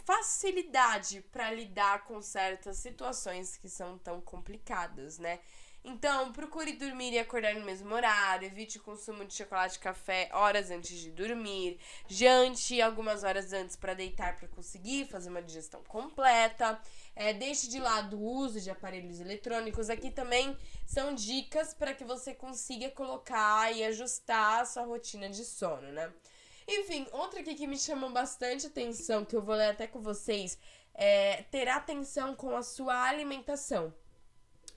facilidade 0.04 1.20
para 1.30 1.50
lidar 1.50 2.04
com 2.04 2.20
certas 2.22 2.78
situações 2.78 3.58
que 3.58 3.68
são 3.68 3.98
tão 3.98 4.20
complicadas, 4.20 5.18
né? 5.18 5.40
Então, 5.86 6.32
procure 6.32 6.72
dormir 6.72 7.12
e 7.12 7.18
acordar 7.18 7.54
no 7.54 7.64
mesmo 7.64 7.94
horário, 7.94 8.46
evite 8.46 8.78
o 8.78 8.82
consumo 8.82 9.22
de 9.22 9.34
chocolate 9.34 9.76
e 9.76 9.80
café 9.80 10.30
horas 10.32 10.70
antes 10.70 10.98
de 10.98 11.10
dormir, 11.10 11.78
jante 12.08 12.80
algumas 12.80 13.22
horas 13.22 13.52
antes 13.52 13.76
para 13.76 13.92
deitar 13.92 14.34
para 14.34 14.48
conseguir 14.48 15.04
fazer 15.06 15.28
uma 15.28 15.42
digestão 15.42 15.82
completa. 15.84 16.80
É, 17.14 17.34
deixe 17.34 17.68
de 17.68 17.78
lado 17.78 18.16
o 18.16 18.24
uso 18.24 18.62
de 18.62 18.70
aparelhos 18.70 19.20
eletrônicos. 19.20 19.90
Aqui 19.90 20.10
também 20.10 20.56
são 20.86 21.14
dicas 21.14 21.74
para 21.74 21.92
que 21.92 22.02
você 22.02 22.34
consiga 22.34 22.88
colocar 22.90 23.70
e 23.70 23.84
ajustar 23.84 24.62
a 24.62 24.64
sua 24.64 24.84
rotina 24.84 25.28
de 25.28 25.44
sono, 25.44 25.92
né? 25.92 26.10
Enfim, 26.66 27.06
outra 27.12 27.40
aqui 27.40 27.54
que 27.54 27.66
me 27.66 27.76
chamou 27.76 28.08
bastante 28.08 28.66
atenção, 28.68 29.22
que 29.22 29.36
eu 29.36 29.42
vou 29.42 29.54
ler 29.54 29.68
até 29.68 29.86
com 29.86 30.00
vocês, 30.00 30.58
é 30.94 31.42
ter 31.50 31.68
atenção 31.68 32.34
com 32.34 32.56
a 32.56 32.62
sua 32.62 33.06
alimentação. 33.06 33.92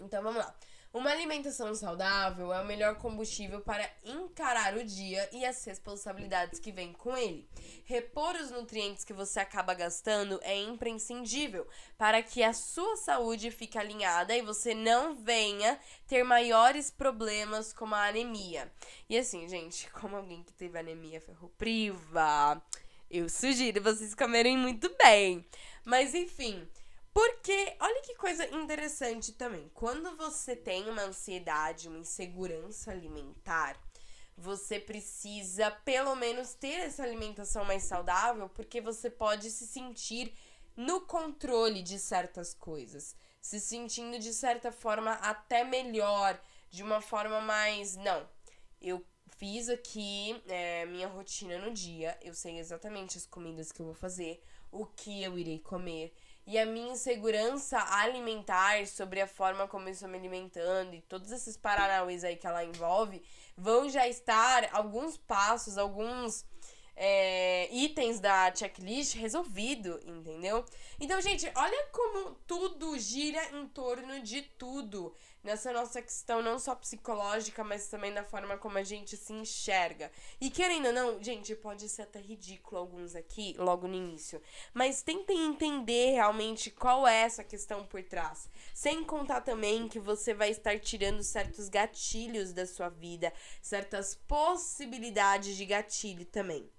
Então 0.02 0.22
vamos 0.22 0.40
lá. 0.40 0.54
Uma 0.94 1.12
alimentação 1.12 1.76
saudável 1.76 2.54
é 2.54 2.62
o 2.62 2.66
melhor 2.66 2.96
combustível 2.96 3.62
para 3.62 3.88
encarar 4.04 4.76
o 4.76 4.84
dia 4.84 5.30
e 5.34 5.46
as 5.46 5.64
responsabilidades 5.66 6.60
que 6.60 6.72
vêm 6.72 6.94
com 6.94 7.16
ele. 7.16 7.48
Repor 7.84 8.36
os 8.36 8.50
nutrientes 8.50 9.04
que 9.04 9.14
você 9.14 9.40
acaba 9.40 9.74
gastando 9.74 10.40
é 10.42 10.56
imprescindível 10.56 11.68
para 11.98 12.24
que 12.24 12.42
a 12.42 12.54
sua 12.54 12.96
saúde 12.96 13.52
fique 13.52 13.78
alinhada 13.78 14.36
e 14.36 14.42
você 14.42 14.74
não 14.74 15.14
venha 15.14 15.78
ter 16.08 16.24
maiores 16.24 16.90
problemas 16.90 17.74
como 17.74 17.94
a 17.94 18.08
anemia. 18.08 18.72
E 19.10 19.18
assim, 19.18 19.48
gente, 19.48 19.90
como 19.92 20.16
alguém 20.16 20.42
que 20.42 20.54
teve 20.54 20.80
anemia 20.80 21.20
ferropriva, 21.20 22.62
eu 23.12 23.30
sugiro 23.30 23.84
vocês 23.84 24.16
comerem 24.16 24.58
muito 24.58 24.90
bem. 24.98 25.46
Mas 25.86 26.14
enfim, 26.14 26.68
porque, 27.18 27.76
olha 27.80 28.00
que 28.04 28.14
coisa 28.14 28.46
interessante 28.56 29.32
também. 29.32 29.72
Quando 29.74 30.16
você 30.16 30.56
tem 30.56 30.88
uma 30.88 31.02
ansiedade, 31.02 31.88
uma 31.88 31.98
insegurança 31.98 32.92
alimentar, 32.92 33.76
você 34.38 34.80
precisa 34.80 35.72
pelo 35.72 36.16
menos 36.16 36.54
ter 36.54 36.76
essa 36.76 37.02
alimentação 37.02 37.66
mais 37.66 37.86
saudável, 37.86 38.48
porque 38.50 38.80
você 38.80 39.10
pode 39.10 39.50
se 39.50 39.66
sentir 39.66 40.32
no 40.76 41.02
controle 41.02 41.82
de 41.82 41.98
certas 41.98 42.54
coisas, 42.54 43.16
se 43.42 43.60
sentindo 43.60 44.20
de 44.20 44.32
certa 44.32 44.72
forma 44.72 45.14
até 45.14 45.64
melhor, 45.64 46.40
de 46.70 46.84
uma 46.84 47.02
forma 47.02 47.42
mais. 47.42 47.96
Não, 47.96 48.30
eu 48.80 49.04
fiz 49.40 49.70
aqui 49.70 50.40
é, 50.46 50.86
minha 50.86 51.08
rotina 51.08 51.58
no 51.58 51.74
dia, 51.74 52.16
eu 52.22 52.36
sei 52.36 52.60
exatamente 52.60 53.18
as 53.18 53.26
comidas 53.26 53.72
que 53.72 53.82
eu 53.82 53.88
vou 53.88 53.96
fazer, 53.96 54.40
o 54.72 54.86
que 54.86 55.24
eu 55.24 55.36
irei 55.36 55.58
comer 55.58 56.14
e 56.48 56.58
a 56.58 56.66
minha 56.66 56.94
insegurança 56.94 57.78
alimentar 57.78 58.88
sobre 58.88 59.20
a 59.20 59.28
forma 59.28 59.68
como 59.68 59.90
eu 59.90 59.92
estou 59.92 60.08
me 60.08 60.18
alimentando 60.18 60.96
e 60.96 61.02
todos 61.02 61.30
esses 61.30 61.58
paranauês 61.58 62.24
aí 62.24 62.38
que 62.38 62.48
ela 62.48 62.64
envolve 62.64 63.22
vão 63.58 63.90
já 63.90 64.08
estar 64.08 64.70
alguns 64.72 65.18
passos, 65.18 65.78
alguns 65.78 66.46
é, 66.96 67.68
itens 67.72 68.22
da 68.22 68.54
checklist 68.56 69.16
resolvido, 69.16 70.00
entendeu? 70.06 70.64
Então, 71.00 71.20
gente, 71.22 71.52
olha 71.54 71.86
como 71.92 72.36
tudo 72.48 72.98
gira 72.98 73.44
em 73.54 73.68
torno 73.68 74.22
de 74.22 74.42
tudo 74.42 75.14
nessa 75.44 75.72
nossa 75.72 76.02
questão 76.02 76.42
não 76.42 76.60
só 76.60 76.76
psicológica, 76.76 77.64
mas 77.64 77.88
também 77.88 78.14
da 78.14 78.24
forma 78.24 78.58
como 78.58 78.78
a 78.78 78.84
gente 78.84 79.16
se 79.16 79.34
enxerga. 79.34 80.12
E 80.40 80.50
querendo 80.50 80.88
ou 80.88 80.94
não, 80.94 81.24
gente, 81.24 81.56
pode 81.56 81.88
ser 81.90 82.04
até 82.04 82.20
ridículo 82.20 82.80
alguns 82.80 83.16
aqui 83.16 83.56
logo 83.58 83.88
no 83.88 83.96
início, 83.96 84.42
mas 84.74 85.02
tentem 85.02 85.46
entender 85.46 86.12
realmente 86.12 86.70
qual 86.70 87.08
é 87.08 87.22
essa 87.22 87.44
questão 87.44 87.86
por 87.86 88.04
trás. 88.04 88.50
Sem 88.74 89.04
contar 89.04 89.42
também 89.42 89.88
que 89.88 90.00
você 90.00 90.34
vai 90.34 90.50
estar 90.50 90.80
tirando 90.80 91.24
certos 91.24 91.70
gatilhos 91.70 92.54
da 92.54 92.66
sua 92.66 92.90
vida, 92.90 93.34
certas 93.62 94.16
possibilidades 94.16 95.56
de 95.56 95.66
gatilho 95.66 96.26
também. 96.26 96.70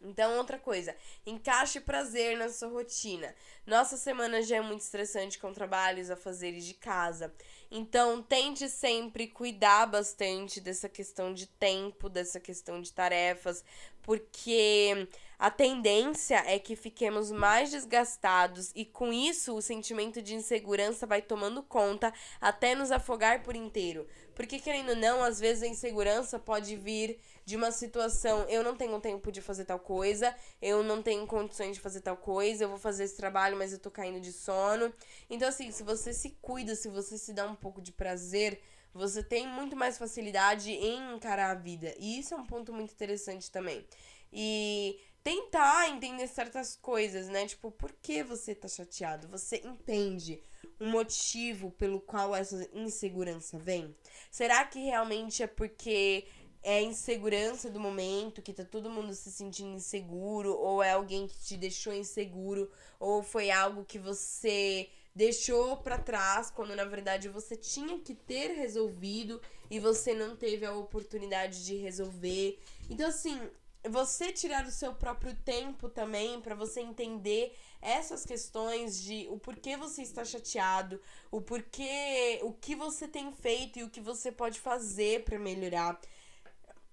Então, 0.00 0.36
outra 0.36 0.58
coisa, 0.58 0.94
encaixe 1.26 1.80
prazer 1.80 2.36
na 2.36 2.48
sua 2.48 2.68
rotina. 2.68 3.34
Nossa 3.66 3.96
semana 3.96 4.40
já 4.42 4.56
é 4.56 4.60
muito 4.60 4.80
estressante 4.80 5.38
com 5.38 5.52
trabalhos, 5.52 6.08
afazeres 6.08 6.64
de 6.64 6.74
casa. 6.74 7.34
Então, 7.68 8.22
tente 8.22 8.68
sempre 8.68 9.26
cuidar 9.26 9.86
bastante 9.86 10.60
dessa 10.60 10.88
questão 10.88 11.34
de 11.34 11.46
tempo, 11.46 12.08
dessa 12.08 12.38
questão 12.38 12.80
de 12.80 12.92
tarefas, 12.92 13.64
porque 14.00 15.08
a 15.38 15.50
tendência 15.50 16.42
é 16.46 16.58
que 16.58 16.74
fiquemos 16.74 17.30
mais 17.30 17.70
desgastados 17.70 18.72
e 18.74 18.84
com 18.84 19.12
isso 19.12 19.54
o 19.54 19.60
sentimento 19.60 20.22
de 20.22 20.34
insegurança 20.34 21.06
vai 21.06 21.20
tomando 21.20 21.62
conta 21.62 22.12
até 22.40 22.74
nos 22.74 22.90
afogar 22.90 23.42
por 23.42 23.54
inteiro. 23.54 24.06
Porque 24.34 24.58
querendo 24.58 24.90
ou 24.90 24.96
não, 24.96 25.22
às 25.22 25.38
vezes 25.38 25.62
a 25.62 25.68
insegurança 25.68 26.38
pode 26.38 26.74
vir 26.76 27.20
de 27.48 27.56
uma 27.56 27.72
situação, 27.72 28.42
eu 28.42 28.62
não 28.62 28.76
tenho 28.76 29.00
tempo 29.00 29.32
de 29.32 29.40
fazer 29.40 29.64
tal 29.64 29.78
coisa, 29.78 30.36
eu 30.60 30.82
não 30.82 31.02
tenho 31.02 31.26
condições 31.26 31.76
de 31.76 31.80
fazer 31.80 32.02
tal 32.02 32.14
coisa, 32.14 32.64
eu 32.64 32.68
vou 32.68 32.76
fazer 32.76 33.04
esse 33.04 33.16
trabalho, 33.16 33.56
mas 33.56 33.72
eu 33.72 33.78
tô 33.78 33.90
caindo 33.90 34.20
de 34.20 34.34
sono. 34.34 34.92
Então 35.30 35.48
assim, 35.48 35.70
se 35.70 35.82
você 35.82 36.12
se 36.12 36.36
cuida, 36.42 36.74
se 36.74 36.90
você 36.90 37.16
se 37.16 37.32
dá 37.32 37.46
um 37.46 37.54
pouco 37.54 37.80
de 37.80 37.90
prazer, 37.90 38.60
você 38.92 39.22
tem 39.22 39.48
muito 39.48 39.74
mais 39.74 39.96
facilidade 39.96 40.72
em 40.72 41.14
encarar 41.14 41.52
a 41.52 41.54
vida. 41.54 41.94
E 41.98 42.18
isso 42.18 42.34
é 42.34 42.36
um 42.36 42.44
ponto 42.44 42.70
muito 42.70 42.92
interessante 42.92 43.50
também. 43.50 43.82
E 44.30 45.00
tentar 45.24 45.88
entender 45.88 46.26
certas 46.26 46.76
coisas, 46.76 47.28
né? 47.28 47.46
Tipo, 47.46 47.70
por 47.70 47.92
que 48.02 48.22
você 48.22 48.54
tá 48.54 48.68
chateado? 48.68 49.26
Você 49.28 49.62
entende 49.64 50.42
o 50.78 50.84
motivo 50.84 51.70
pelo 51.70 51.98
qual 51.98 52.36
essa 52.36 52.68
insegurança 52.74 53.58
vem? 53.58 53.96
Será 54.30 54.64
que 54.64 54.78
realmente 54.80 55.42
é 55.42 55.46
porque 55.46 56.26
é 56.68 56.82
insegurança 56.82 57.70
do 57.70 57.80
momento, 57.80 58.42
que 58.42 58.52
tá 58.52 58.62
todo 58.62 58.90
mundo 58.90 59.14
se 59.14 59.32
sentindo 59.32 59.70
inseguro, 59.70 60.54
ou 60.54 60.82
é 60.82 60.92
alguém 60.92 61.26
que 61.26 61.38
te 61.38 61.56
deixou 61.56 61.94
inseguro, 61.94 62.70
ou 63.00 63.22
foi 63.22 63.50
algo 63.50 63.86
que 63.86 63.98
você 63.98 64.90
deixou 65.14 65.78
para 65.78 65.96
trás 65.96 66.50
quando 66.50 66.76
na 66.76 66.84
verdade 66.84 67.26
você 67.30 67.56
tinha 67.56 67.98
que 67.98 68.14
ter 68.14 68.48
resolvido 68.48 69.40
e 69.70 69.80
você 69.80 70.12
não 70.12 70.36
teve 70.36 70.66
a 70.66 70.74
oportunidade 70.74 71.64
de 71.64 71.74
resolver. 71.74 72.58
Então 72.90 73.08
assim, 73.08 73.40
você 73.88 74.30
tirar 74.30 74.66
o 74.66 74.70
seu 74.70 74.92
próprio 74.94 75.34
tempo 75.46 75.88
também 75.88 76.38
para 76.38 76.54
você 76.54 76.80
entender 76.80 77.56
essas 77.80 78.26
questões 78.26 79.02
de 79.02 79.26
o 79.30 79.38
porquê 79.38 79.74
você 79.74 80.02
está 80.02 80.22
chateado, 80.22 81.00
o 81.30 81.40
porquê, 81.40 82.40
o 82.42 82.52
que 82.52 82.76
você 82.76 83.08
tem 83.08 83.32
feito 83.32 83.78
e 83.78 83.84
o 83.84 83.90
que 83.90 84.02
você 84.02 84.30
pode 84.30 84.60
fazer 84.60 85.24
para 85.24 85.38
melhorar. 85.38 85.98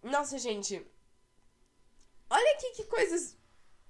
Nossa, 0.06 0.38
gente. 0.38 0.86
Olha 2.30 2.54
aqui 2.54 2.72
que 2.74 2.84
coisas 2.84 3.36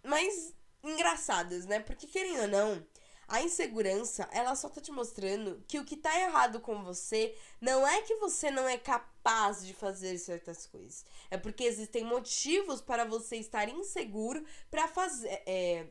mais 0.01 0.54
engraçadas, 0.82 1.65
né? 1.65 1.82
Porque 1.82 2.08
querendo 2.08 2.43
ou 2.43 2.47
não, 2.47 2.88
a 3.28 3.41
insegurança, 3.41 4.25
ela 4.32 4.56
só 4.56 4.69
tá 4.69 4.80
te 4.80 4.93
mostrando 4.93 5.62
que 5.67 5.78
o 5.78 5.84
que 5.84 5.97
tá 5.97 6.17
errado 6.17 6.62
com 6.62 6.82
você 6.86 7.36
não 7.60 7.86
é 7.86 8.01
que 8.04 8.15
você 8.15 8.49
não 8.49 8.65
é 8.65 8.78
capaz 8.78 9.65
de 9.65 9.73
fazer 9.73 10.17
certas 10.17 10.65
coisas. 10.65 11.06
É 11.30 11.38
porque 11.38 11.65
existem 11.65 12.06
motivos 12.06 12.80
para 12.80 13.04
você 13.04 13.36
estar 13.36 13.67
inseguro 13.67 14.45
para 14.71 14.88
fazer. 14.88 15.43
É, 15.45 15.86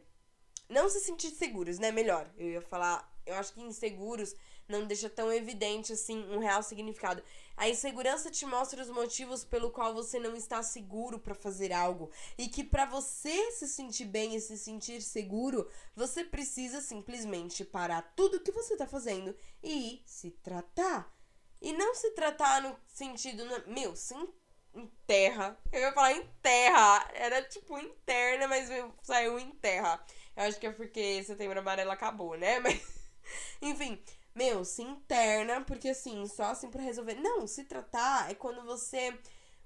não 0.70 0.88
se 0.88 1.00
sentir 1.00 1.32
seguros, 1.32 1.78
né? 1.78 1.90
Melhor. 1.92 2.32
Eu 2.38 2.48
ia 2.48 2.62
falar. 2.62 3.12
Eu 3.26 3.34
acho 3.34 3.52
que 3.52 3.60
inseguros 3.60 4.34
não 4.68 4.86
deixa 4.86 5.10
tão 5.10 5.32
evidente 5.32 5.92
assim 5.92 6.18
um 6.30 6.38
real 6.38 6.62
significado. 6.62 7.22
A 7.56 7.68
insegurança 7.68 8.30
te 8.30 8.44
mostra 8.44 8.82
os 8.82 8.90
motivos 8.90 9.44
pelo 9.44 9.70
qual 9.70 9.94
você 9.94 10.18
não 10.18 10.34
está 10.34 10.62
seguro 10.62 11.18
para 11.18 11.34
fazer 11.34 11.72
algo 11.72 12.10
e 12.36 12.48
que 12.48 12.64
para 12.64 12.84
você 12.84 13.52
se 13.52 13.68
sentir 13.68 14.06
bem 14.06 14.34
e 14.34 14.40
se 14.40 14.58
sentir 14.58 15.00
seguro, 15.00 15.70
você 15.94 16.24
precisa 16.24 16.80
simplesmente 16.80 17.64
parar 17.64 18.02
tudo 18.16 18.40
que 18.40 18.50
você 18.50 18.72
está 18.72 18.86
fazendo 18.86 19.36
e 19.62 20.02
se 20.04 20.30
tratar. 20.30 21.12
E 21.62 21.72
não 21.72 21.94
se 21.94 22.10
tratar 22.10 22.60
no 22.60 22.76
sentido, 22.86 23.44
meu, 23.66 23.96
se 23.96 24.14
enterra. 24.74 25.58
Eu 25.72 25.80
ia 25.80 25.92
falar 25.92 26.12
enterra. 26.12 27.10
Era 27.14 27.42
tipo 27.42 27.78
interna, 27.78 28.48
mas 28.48 28.68
saiu 29.02 29.38
em 29.38 29.50
terra. 29.52 30.04
Eu 30.36 30.44
acho 30.44 30.58
que 30.58 30.66
é 30.66 30.72
porque 30.72 31.22
setembro 31.22 31.58
amarelo 31.58 31.90
acabou, 31.90 32.36
né? 32.36 32.58
Mas, 32.60 32.82
enfim, 33.62 34.02
meu, 34.34 34.64
se 34.64 34.82
interna, 34.82 35.60
porque 35.62 35.90
assim, 35.90 36.26
só 36.26 36.44
assim 36.44 36.68
pra 36.68 36.82
resolver. 36.82 37.14
Não, 37.14 37.46
se 37.46 37.64
tratar 37.64 38.30
é 38.30 38.34
quando 38.34 38.64
você. 38.64 39.16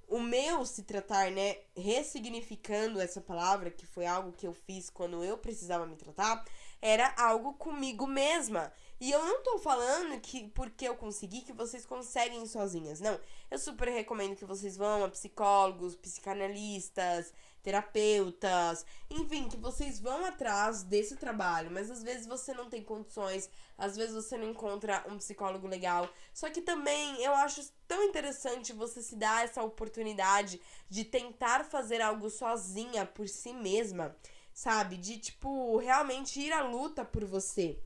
O 0.07 0.21
meu 0.21 0.65
se 0.65 0.85
tratar, 0.85 1.31
né? 1.31 1.59
Ressignificando 1.77 3.01
essa 3.01 3.21
palavra, 3.21 3.71
que 3.71 3.87
foi 3.87 4.07
algo 4.07 4.33
que 4.33 4.47
eu 4.47 4.55
fiz 4.55 4.89
quando 4.89 5.23
eu 5.23 5.37
precisava 5.37 5.87
me 5.87 5.97
tratar, 5.97 6.45
era 6.81 7.15
algo 7.19 7.55
comigo 7.55 8.07
mesma. 8.07 8.73
E 9.01 9.11
eu 9.11 9.25
não 9.25 9.43
tô 9.43 9.59
falando 9.59 10.21
que 10.21 10.49
porque 10.49 10.89
eu 10.89 10.97
consegui 10.97 11.43
que 11.43 11.53
vocês 11.53 11.87
conseguem 11.87 12.47
sozinhas. 12.47 13.01
Não. 13.01 13.19
Eu 13.51 13.59
super 13.59 13.89
recomendo 13.89 14.37
que 14.37 14.45
vocês 14.45 14.77
vão 14.77 15.05
a 15.05 15.09
psicólogos, 15.09 15.95
psicanalistas, 15.95 17.33
terapeutas, 17.63 18.85
enfim, 19.11 19.49
que 19.49 19.57
vocês 19.57 20.01
vão 20.01 20.25
atrás 20.25 20.83
desse 20.83 21.17
trabalho, 21.17 21.71
mas 21.71 21.91
às 21.91 22.03
vezes 22.03 22.27
você 22.27 22.55
não 22.55 22.69
tem 22.69 22.83
condições, 22.83 23.51
às 23.77 23.97
vezes 23.97 24.15
você 24.15 24.37
não 24.37 24.51
encontra 24.51 25.05
um 25.09 25.19
psicólogo 25.19 25.67
legal. 25.67 26.09
Só 26.33 26.49
que 26.51 26.63
também 26.63 27.23
eu 27.23 27.33
acho 27.35 27.71
tão 27.87 28.03
interessante 28.05 28.73
você 28.73 29.03
se 29.03 29.17
dar 29.17 29.45
essa 29.45 29.63
oportunidade 29.63 30.61
de 30.89 31.05
tentar 31.05 31.65
fazer 31.65 32.01
algo 32.01 32.31
sozinha 32.31 33.05
por 33.05 33.29
si 33.29 33.53
mesma, 33.53 34.17
sabe? 34.53 34.97
De 34.97 35.19
tipo 35.19 35.77
realmente 35.79 36.41
ir 36.41 36.53
à 36.53 36.63
luta 36.63 37.05
por 37.05 37.25
você. 37.25 37.79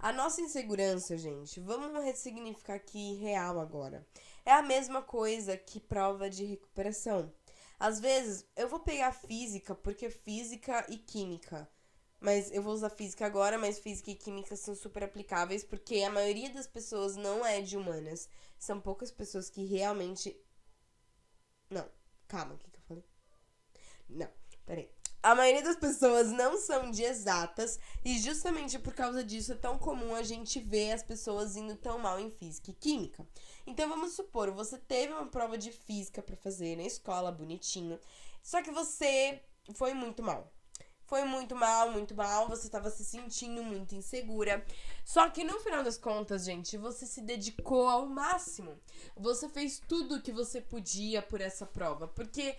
A 0.00 0.12
nossa 0.12 0.40
insegurança, 0.40 1.16
gente, 1.16 1.58
vamos 1.58 2.04
ressignificar 2.04 2.74
aqui 2.74 3.14
real 3.14 3.58
agora. 3.58 4.06
É 4.46 4.52
a 4.52 4.62
mesma 4.62 5.02
coisa 5.02 5.56
que 5.56 5.80
prova 5.80 6.30
de 6.30 6.44
recuperação. 6.44 7.32
Às 7.78 8.00
vezes, 8.00 8.44
eu 8.56 8.68
vou 8.68 8.80
pegar 8.80 9.12
física, 9.12 9.74
porque 9.74 10.10
física 10.10 10.84
e 10.88 10.98
química. 10.98 11.68
Mas 12.20 12.50
eu 12.50 12.62
vou 12.62 12.74
usar 12.74 12.90
física 12.90 13.24
agora, 13.26 13.56
mas 13.58 13.78
física 13.78 14.10
e 14.10 14.14
química 14.16 14.56
são 14.56 14.74
super 14.74 15.04
aplicáveis, 15.04 15.62
porque 15.62 16.02
a 16.02 16.10
maioria 16.10 16.50
das 16.52 16.66
pessoas 16.66 17.16
não 17.16 17.46
é 17.46 17.60
de 17.60 17.76
humanas. 17.76 18.28
São 18.58 18.80
poucas 18.80 19.10
pessoas 19.12 19.48
que 19.48 19.64
realmente. 19.64 20.36
Não, 21.70 21.88
calma, 22.26 22.54
o 22.54 22.58
que, 22.58 22.70
que 22.70 22.78
eu 22.78 22.82
falei? 22.82 23.04
Não, 24.08 24.28
peraí. 24.66 24.90
A 25.20 25.34
maioria 25.34 25.62
das 25.62 25.76
pessoas 25.76 26.30
não 26.30 26.56
são 26.56 26.92
de 26.92 27.02
exatas 27.02 27.78
e 28.04 28.18
justamente 28.20 28.78
por 28.78 28.94
causa 28.94 29.24
disso 29.24 29.52
é 29.52 29.56
tão 29.56 29.76
comum 29.76 30.14
a 30.14 30.22
gente 30.22 30.60
ver 30.60 30.92
as 30.92 31.02
pessoas 31.02 31.56
indo 31.56 31.74
tão 31.74 31.98
mal 31.98 32.20
em 32.20 32.30
física 32.30 32.70
e 32.70 32.74
química. 32.74 33.26
Então 33.66 33.88
vamos 33.88 34.12
supor, 34.12 34.52
você 34.52 34.78
teve 34.78 35.12
uma 35.12 35.26
prova 35.26 35.58
de 35.58 35.72
física 35.72 36.22
para 36.22 36.36
fazer 36.36 36.76
na 36.76 36.84
escola, 36.84 37.32
bonitinho, 37.32 37.98
só 38.42 38.62
que 38.62 38.70
você 38.70 39.42
foi 39.74 39.92
muito 39.92 40.22
mal. 40.22 40.52
Foi 41.08 41.24
muito 41.24 41.56
mal, 41.56 41.90
muito 41.90 42.14
mal, 42.14 42.48
você 42.48 42.66
estava 42.66 42.90
se 42.90 43.02
sentindo 43.02 43.64
muito 43.64 43.94
insegura. 43.94 44.62
Só 45.02 45.30
que 45.30 45.42
no 45.42 45.58
final 45.60 45.82
das 45.82 45.96
contas, 45.96 46.44
gente, 46.44 46.76
você 46.76 47.06
se 47.06 47.22
dedicou 47.22 47.88
ao 47.88 48.06
máximo. 48.06 48.78
Você 49.16 49.48
fez 49.48 49.80
tudo 49.88 50.16
o 50.16 50.20
que 50.20 50.30
você 50.30 50.60
podia 50.60 51.22
por 51.22 51.40
essa 51.40 51.64
prova, 51.64 52.06
porque 52.06 52.54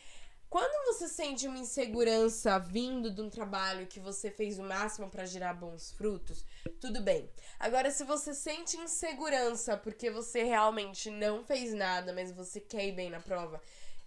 quando 0.49 0.87
você 0.87 1.07
sente 1.07 1.47
uma 1.47 1.59
insegurança 1.59 2.57
vindo 2.57 3.11
de 3.11 3.21
um 3.21 3.29
trabalho 3.29 3.85
que 3.85 3.99
você 3.99 4.31
fez 4.31 4.57
o 4.57 4.63
máximo 4.63 5.09
para 5.09 5.25
gerar 5.25 5.53
bons 5.53 5.91
frutos, 5.91 6.43
tudo 6.81 7.01
bem. 7.01 7.29
Agora, 7.59 7.91
se 7.91 8.03
você 8.03 8.33
sente 8.33 8.75
insegurança 8.77 9.77
porque 9.77 10.09
você 10.09 10.43
realmente 10.43 11.11
não 11.11 11.43
fez 11.43 11.73
nada, 11.73 12.11
mas 12.13 12.31
você 12.31 12.59
quer 12.59 12.87
ir 12.87 12.93
bem 12.93 13.09
na 13.11 13.19
prova, 13.19 13.61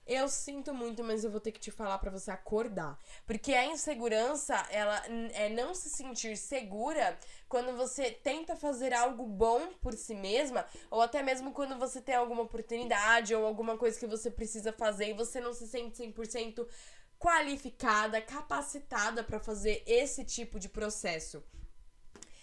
eu 0.06 0.28
sinto 0.28 0.74
muito, 0.74 1.02
mas 1.02 1.24
eu 1.24 1.30
vou 1.30 1.40
ter 1.40 1.52
que 1.52 1.60
te 1.60 1.70
falar 1.70 1.98
para 1.98 2.10
você 2.10 2.30
acordar. 2.30 2.98
Porque 3.26 3.54
a 3.54 3.66
insegurança, 3.66 4.54
ela 4.70 5.02
é 5.32 5.48
não 5.48 5.74
se 5.74 5.88
sentir 5.88 6.36
segura 6.36 7.18
quando 7.48 7.76
você 7.76 8.10
tenta 8.10 8.56
fazer 8.56 8.92
algo 8.92 9.24
bom 9.26 9.72
por 9.80 9.94
si 9.94 10.14
mesma, 10.14 10.66
ou 10.90 11.00
até 11.00 11.22
mesmo 11.22 11.52
quando 11.52 11.78
você 11.78 12.00
tem 12.00 12.14
alguma 12.14 12.42
oportunidade 12.42 13.34
ou 13.34 13.46
alguma 13.46 13.76
coisa 13.76 13.98
que 13.98 14.06
você 14.06 14.30
precisa 14.30 14.72
fazer 14.72 15.10
e 15.10 15.14
você 15.14 15.40
não 15.40 15.52
se 15.52 15.68
sente 15.68 16.02
100% 16.02 16.66
qualificada, 17.18 18.20
capacitada 18.20 19.22
para 19.22 19.38
fazer 19.38 19.82
esse 19.86 20.24
tipo 20.24 20.58
de 20.58 20.68
processo. 20.68 21.42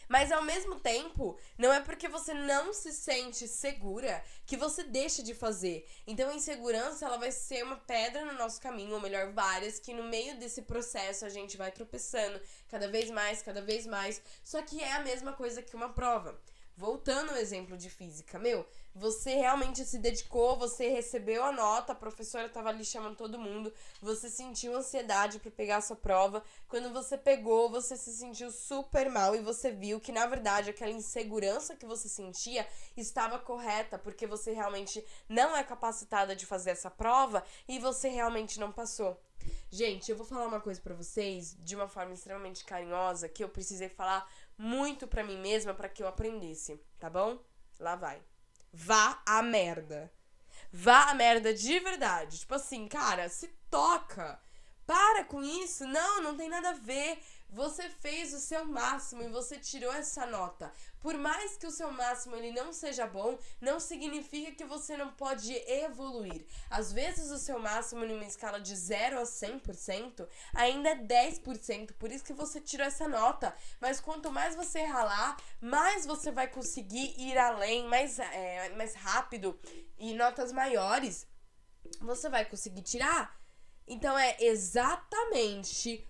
Mas 0.10 0.32
ao 0.32 0.42
mesmo 0.42 0.80
tempo, 0.80 1.38
não 1.56 1.72
é 1.72 1.80
porque 1.80 2.10
você 2.10 2.34
não 2.34 2.74
se 2.74 2.92
sente 2.92 3.48
segura 3.48 4.24
que 4.44 4.58
você 4.58 4.84
deixa 4.84 5.22
de 5.22 5.36
fazer. 5.36 5.88
Então 6.08 6.32
a 6.32 6.34
insegurança 6.34 7.06
ela 7.06 7.18
vai 7.18 7.32
ser 7.32 7.64
uma 7.64 7.78
pedra 7.78 8.26
no 8.26 8.34
nosso 8.34 8.60
caminho, 8.60 8.96
ou 8.96 9.00
melhor, 9.00 9.32
várias, 9.32 9.78
que 9.78 9.94
no 9.94 10.04
meio 10.04 10.38
desse 10.40 10.64
processo 10.64 11.26
a 11.26 11.30
gente 11.30 11.56
vai 11.56 11.72
tropeçando 11.72 12.42
cada 12.68 12.88
vez 12.88 13.12
mais, 13.12 13.44
cada 13.44 13.62
vez 13.62 13.86
mais. 13.86 14.20
Só 14.44 14.64
que 14.64 14.82
é 14.82 14.94
a 14.94 15.04
mesma 15.04 15.32
coisa 15.34 15.62
que 15.62 15.76
uma 15.76 15.94
prova. 15.94 16.42
Voltando 16.76 17.32
ao 17.32 17.38
exemplo 17.38 17.78
de 17.78 17.90
física, 17.90 18.40
meu, 18.40 18.66
você 19.00 19.34
realmente 19.36 19.86
se 19.86 19.98
dedicou, 19.98 20.58
você 20.58 20.90
recebeu 20.90 21.44
a 21.44 21.54
nota, 21.54 21.94
a 21.94 21.96
professora 21.96 22.48
estava 22.48 22.68
ali 22.68 22.84
chamando 22.84 23.16
todo 23.16 23.40
mundo, 23.40 23.74
você 24.02 24.30
sentiu 24.30 24.76
ansiedade 24.76 25.40
para 25.40 25.50
pegar 25.50 25.78
a 25.78 25.82
sua 25.82 25.96
prova. 25.96 26.44
Quando 26.68 26.92
você 26.92 27.18
pegou, 27.18 27.70
você 27.70 27.96
se 27.96 28.12
sentiu 28.12 28.52
super 28.52 29.10
mal 29.10 29.34
e 29.34 29.40
você 29.40 29.72
viu 29.72 30.02
que 30.02 30.12
na 30.12 30.26
verdade 30.26 30.70
aquela 30.70 30.92
insegurança 30.92 31.78
que 31.78 31.86
você 31.86 32.10
sentia 32.10 32.68
estava 32.98 33.40
correta, 33.40 33.98
porque 33.98 34.28
você 34.28 34.52
realmente 34.52 35.04
não 35.30 35.56
é 35.56 35.64
capacitada 35.64 36.36
de 36.36 36.46
fazer 36.46 36.72
essa 36.72 36.92
prova 36.92 37.42
e 37.70 37.80
você 37.80 38.10
realmente 38.10 38.60
não 38.60 38.72
passou. 38.72 39.18
Gente, 39.72 40.12
eu 40.12 40.18
vou 40.18 40.26
falar 40.26 40.46
uma 40.46 40.60
coisa 40.60 40.82
para 40.82 40.94
vocês 40.94 41.56
de 41.60 41.74
uma 41.74 41.88
forma 41.88 42.14
extremamente 42.14 42.66
carinhosa 42.66 43.30
que 43.30 43.42
eu 43.42 43.48
precisei 43.48 43.88
falar 43.88 44.30
muito 44.58 45.08
para 45.08 45.24
mim 45.24 45.38
mesma 45.38 45.74
para 45.74 45.88
que 45.88 46.04
eu 46.04 46.08
aprendesse, 46.08 46.78
tá 47.00 47.10
bom? 47.10 47.40
Lá 47.80 47.96
vai. 47.96 48.29
Vá 48.74 49.22
a 49.26 49.42
merda. 49.42 50.12
Vá 50.72 51.10
a 51.10 51.14
merda 51.14 51.54
de 51.54 51.80
verdade. 51.80 52.40
Tipo 52.40 52.56
assim, 52.56 52.88
cara, 52.88 53.28
se 53.30 53.48
toca. 53.70 54.40
Para 54.86 55.24
com 55.24 55.44
isso. 55.44 55.86
Não, 55.86 56.22
não 56.22 56.36
tem 56.36 56.50
nada 56.50 56.70
a 56.70 56.74
ver. 56.74 57.20
Você 57.50 57.90
fez 57.90 58.34
o 58.34 58.40
seu 58.40 58.66
máximo 58.66 59.24
e 59.24 59.30
você 59.30 59.58
tirou 59.58 59.92
essa 59.92 60.26
nota. 60.26 60.72
Por 61.00 61.18
mais 61.18 61.56
que 61.58 61.68
o 61.68 61.72
seu 61.72 61.92
máximo 61.92 62.36
ele 62.36 62.52
não 62.52 62.74
seja 62.74 63.08
bom, 63.08 63.38
não 63.62 63.80
significa 63.80 64.52
que 64.52 64.66
você 64.66 64.98
não 64.98 65.12
pode 65.12 65.54
evoluir. 65.68 66.46
Às 66.70 66.92
vezes 66.92 67.32
o 67.32 67.38
seu 67.38 67.60
máximo 67.60 68.06
numa 68.06 68.26
escala 68.26 68.60
de 68.60 68.76
0 68.76 69.20
a 69.20 69.24
100% 69.24 70.28
ainda 70.54 70.90
é 70.90 70.96
10%, 70.96 71.94
por 71.94 72.12
isso 72.12 72.24
que 72.24 72.34
você 72.34 72.60
tirou 72.60 72.86
essa 72.86 73.08
nota. 73.08 73.56
Mas 73.80 74.00
quanto 74.00 74.32
mais 74.32 74.56
você 74.56 74.84
ralar, 74.84 75.38
mais 75.62 76.06
você 76.06 76.32
vai 76.32 76.48
conseguir 76.48 77.16
ir 77.18 77.38
além, 77.38 77.88
mais, 77.88 78.20
é, 78.20 78.70
mais 78.76 78.94
rápido 78.96 79.60
e 79.98 80.14
notas 80.14 80.52
maiores 80.52 81.28
você 82.02 82.30
vai 82.30 82.46
conseguir 82.46 82.82
tirar. 82.82 83.40
Então 83.88 84.18
é 84.18 84.38
exatamente 84.40 86.08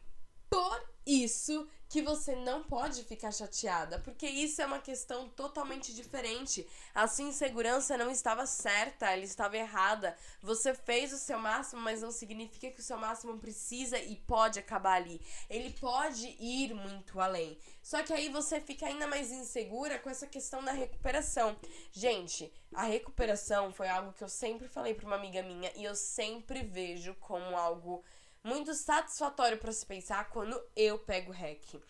por 0.49 0.89
isso 1.05 1.67
que 1.89 2.03
você 2.03 2.35
não 2.35 2.61
pode 2.61 3.03
ficar 3.03 3.31
chateada, 3.31 3.97
porque 3.99 4.27
isso 4.27 4.61
é 4.61 4.65
uma 4.65 4.77
questão 4.77 5.27
totalmente 5.27 5.91
diferente. 5.91 6.65
A 6.93 7.07
sua 7.07 7.25
insegurança 7.25 7.97
não 7.97 8.11
estava 8.11 8.45
certa, 8.45 9.07
ela 9.11 9.23
estava 9.23 9.57
errada. 9.57 10.15
Você 10.39 10.75
fez 10.75 11.11
o 11.11 11.17
seu 11.17 11.39
máximo, 11.39 11.81
mas 11.81 12.03
não 12.03 12.11
significa 12.11 12.69
que 12.69 12.79
o 12.79 12.83
seu 12.83 12.95
máximo 12.95 13.39
precisa 13.39 13.97
e 13.97 14.15
pode 14.15 14.59
acabar 14.59 14.97
ali. 14.97 15.19
Ele 15.49 15.71
pode 15.71 16.27
ir 16.39 16.75
muito 16.75 17.19
além. 17.19 17.57
Só 17.81 18.03
que 18.03 18.13
aí 18.13 18.29
você 18.29 18.61
fica 18.61 18.85
ainda 18.85 19.07
mais 19.07 19.31
insegura 19.31 19.97
com 19.97 20.11
essa 20.11 20.27
questão 20.27 20.63
da 20.63 20.71
recuperação. 20.71 21.57
Gente, 21.91 22.53
a 22.71 22.83
recuperação 22.83 23.73
foi 23.73 23.89
algo 23.89 24.13
que 24.13 24.23
eu 24.23 24.29
sempre 24.29 24.67
falei 24.67 24.93
para 24.93 25.07
uma 25.07 25.15
amiga 25.15 25.41
minha 25.41 25.71
e 25.75 25.85
eu 25.85 25.95
sempre 25.95 26.61
vejo 26.61 27.15
como 27.15 27.57
algo 27.57 28.03
muito 28.43 28.73
satisfatório 28.73 29.57
para 29.57 29.71
se 29.71 29.85
pensar 29.85 30.29
quando 30.29 30.59
eu 30.75 30.99
pego 30.99 31.31
REC. 31.31 31.81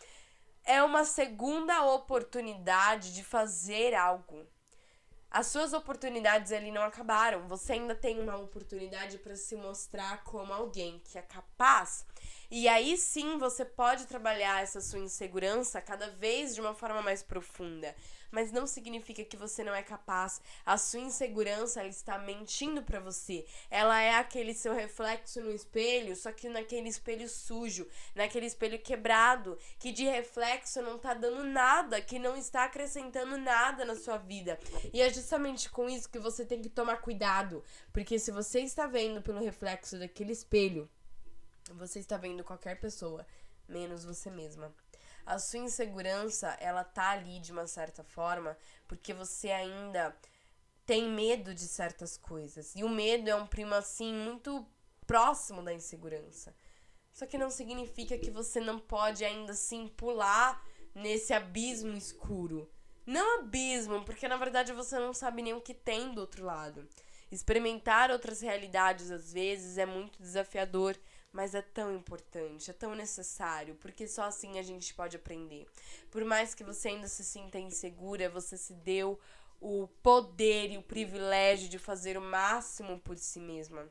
É 0.63 0.83
uma 0.83 1.05
segunda 1.05 1.83
oportunidade 1.85 3.13
de 3.13 3.23
fazer 3.23 3.93
algo. 3.93 4.45
As 5.31 5.47
suas 5.47 5.73
oportunidades 5.73 6.51
ali 6.51 6.71
não 6.71 6.81
acabaram. 6.81 7.47
Você 7.47 7.73
ainda 7.73 7.93
tem 7.93 8.19
uma 8.19 8.37
oportunidade 8.37 9.17
para 9.19 9.35
se 9.35 9.55
mostrar 9.55 10.23
como 10.23 10.51
alguém 10.51 10.99
que 10.99 11.17
é 11.17 11.21
capaz 11.21 12.05
e 12.51 12.67
aí 12.67 12.97
sim 12.97 13.37
você 13.37 13.63
pode 13.63 14.07
trabalhar 14.07 14.63
essa 14.63 14.81
sua 14.81 14.97
insegurança 14.97 15.79
cada 15.79 16.09
vez 16.09 16.55
de 16.55 16.61
uma 16.61 16.73
forma 16.73 16.99
mais 16.99 17.21
profunda. 17.21 17.95
Mas 18.31 18.51
não 18.51 18.67
significa 18.67 19.23
que 19.23 19.37
você 19.37 19.63
não 19.63 19.73
é 19.73 19.81
capaz. 19.81 20.41
A 20.65 20.77
sua 20.77 20.99
insegurança 20.99 21.79
ela 21.79 21.89
está 21.89 22.17
mentindo 22.17 22.83
para 22.83 22.99
você. 22.99 23.45
Ela 23.69 24.01
é 24.01 24.15
aquele 24.15 24.53
seu 24.53 24.73
reflexo 24.73 25.41
no 25.41 25.51
espelho, 25.51 26.15
só 26.15 26.31
que 26.31 26.47
naquele 26.49 26.89
espelho 26.89 27.27
sujo, 27.27 27.87
naquele 28.13 28.45
espelho 28.45 28.79
quebrado, 28.79 29.57
que 29.79 29.91
de 29.91 30.05
reflexo 30.05 30.81
não 30.81 30.97
tá 30.97 31.13
dando 31.13 31.43
nada, 31.43 32.01
que 32.01 32.19
não 32.19 32.35
está 32.35 32.65
acrescentando 32.65 33.37
nada 33.37 33.83
na 33.85 33.95
sua 33.95 34.17
vida. 34.17 34.59
E 34.93 35.01
é 35.01 35.09
justamente 35.11 35.69
com 35.69 35.89
isso 35.89 36.09
que 36.09 36.19
você 36.19 36.45
tem 36.45 36.61
que 36.61 36.69
tomar 36.69 36.97
cuidado, 36.97 37.63
porque 37.91 38.19
se 38.19 38.31
você 38.31 38.61
está 38.61 38.87
vendo 38.87 39.21
pelo 39.21 39.39
reflexo 39.39 39.97
daquele 39.97 40.33
espelho, 40.33 40.89
você 41.73 41.99
está 41.99 42.17
vendo 42.17 42.43
qualquer 42.43 42.79
pessoa, 42.79 43.25
menos 43.67 44.03
você 44.03 44.29
mesma. 44.29 44.73
A 45.25 45.37
sua 45.37 45.59
insegurança, 45.59 46.57
ela 46.59 46.83
tá 46.83 47.11
ali 47.11 47.39
de 47.39 47.51
uma 47.51 47.67
certa 47.67 48.03
forma, 48.03 48.57
porque 48.87 49.13
você 49.13 49.51
ainda 49.51 50.15
tem 50.85 51.07
medo 51.07 51.53
de 51.53 51.67
certas 51.67 52.17
coisas. 52.17 52.75
E 52.75 52.83
o 52.83 52.89
medo 52.89 53.29
é 53.29 53.35
um 53.35 53.45
primo 53.45 53.75
assim 53.75 54.13
muito 54.13 54.65
próximo 55.05 55.61
da 55.61 55.73
insegurança. 55.73 56.55
Só 57.13 57.25
que 57.25 57.37
não 57.37 57.49
significa 57.49 58.17
que 58.17 58.31
você 58.31 58.59
não 58.59 58.79
pode 58.79 59.25
ainda 59.25 59.51
assim 59.51 59.87
pular 59.87 60.63
nesse 60.95 61.33
abismo 61.33 61.95
escuro. 61.95 62.71
Não 63.05 63.39
abismo, 63.39 64.03
porque 64.05 64.27
na 64.27 64.37
verdade 64.37 64.71
você 64.71 64.97
não 64.99 65.13
sabe 65.13 65.41
nem 65.41 65.53
o 65.53 65.61
que 65.61 65.73
tem 65.73 66.13
do 66.13 66.21
outro 66.21 66.45
lado. 66.45 66.87
Experimentar 67.31 68.09
outras 68.09 68.41
realidades 68.41 69.11
às 69.11 69.33
vezes 69.33 69.77
é 69.77 69.85
muito 69.85 70.21
desafiador, 70.21 70.97
mas 71.31 71.53
é 71.53 71.61
tão 71.61 71.93
importante, 71.93 72.69
é 72.69 72.73
tão 72.73 72.95
necessário, 72.95 73.75
porque 73.75 74.07
só 74.07 74.23
assim 74.23 74.57
a 74.57 74.63
gente 74.63 74.93
pode 74.93 75.15
aprender. 75.15 75.67
Por 76.09 76.25
mais 76.25 76.55
que 76.55 76.63
você 76.63 76.89
ainda 76.89 77.07
se 77.07 77.23
sinta 77.23 77.59
insegura, 77.59 78.29
você 78.29 78.57
se 78.57 78.73
deu 78.73 79.19
o 79.61 79.87
poder 80.01 80.71
e 80.71 80.77
o 80.77 80.83
privilégio 80.83 81.69
de 81.69 81.77
fazer 81.77 82.17
o 82.17 82.21
máximo 82.21 82.99
por 82.99 83.17
si 83.17 83.39
mesma. 83.39 83.87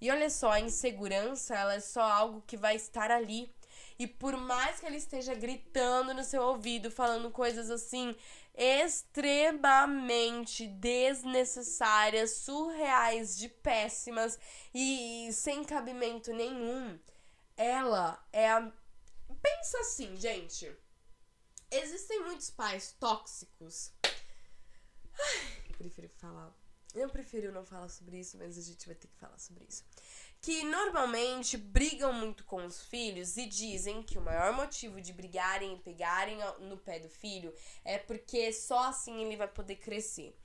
E 0.00 0.10
olha 0.10 0.28
só, 0.28 0.50
a 0.50 0.60
insegurança, 0.60 1.54
ela 1.54 1.74
é 1.74 1.80
só 1.80 2.02
algo 2.02 2.42
que 2.46 2.56
vai 2.56 2.76
estar 2.76 3.10
ali. 3.10 3.50
E 3.98 4.06
por 4.06 4.36
mais 4.36 4.78
que 4.78 4.86
ele 4.86 4.96
esteja 4.96 5.34
gritando 5.34 6.12
no 6.12 6.22
seu 6.22 6.42
ouvido, 6.42 6.90
falando 6.90 7.30
coisas 7.30 7.70
assim 7.70 8.14
extremamente 8.56 10.66
desnecessárias, 10.66 12.38
surreais, 12.38 13.36
de 13.36 13.48
péssimas 13.48 14.36
e 14.74 15.30
sem 15.32 15.62
cabimento 15.62 16.32
nenhum, 16.32 16.98
ela 17.56 18.20
é 18.32 18.50
a. 18.50 18.72
Pensa 19.42 19.78
assim, 19.80 20.16
gente. 20.16 20.74
Existem 21.70 22.24
muitos 22.24 22.50
pais 22.50 22.96
tóxicos. 22.98 23.92
Ai, 24.04 24.10
prefiro 25.76 26.08
falar. 26.08 26.52
Eu 26.94 27.10
prefiro 27.10 27.52
não 27.52 27.64
falar 27.64 27.90
sobre 27.90 28.20
isso, 28.20 28.38
mas 28.38 28.56
a 28.56 28.62
gente 28.62 28.86
vai 28.86 28.94
ter 28.94 29.08
que 29.08 29.18
falar 29.18 29.38
sobre 29.38 29.64
isso 29.64 29.84
que 30.40 30.62
normalmente 30.64 31.56
brigam 31.56 32.12
muito 32.12 32.44
com 32.44 32.64
os 32.64 32.82
filhos 32.82 33.36
e 33.36 33.46
dizem 33.46 34.02
que 34.02 34.18
o 34.18 34.22
maior 34.22 34.52
motivo 34.52 35.00
de 35.00 35.12
brigarem 35.12 35.74
e 35.74 35.78
pegarem 35.78 36.38
no 36.60 36.76
pé 36.76 36.98
do 36.98 37.08
filho 37.08 37.52
é 37.84 37.98
porque 37.98 38.52
só 38.52 38.84
assim 38.84 39.24
ele 39.24 39.36
vai 39.36 39.48
poder 39.48 39.76
crescer. 39.76 40.36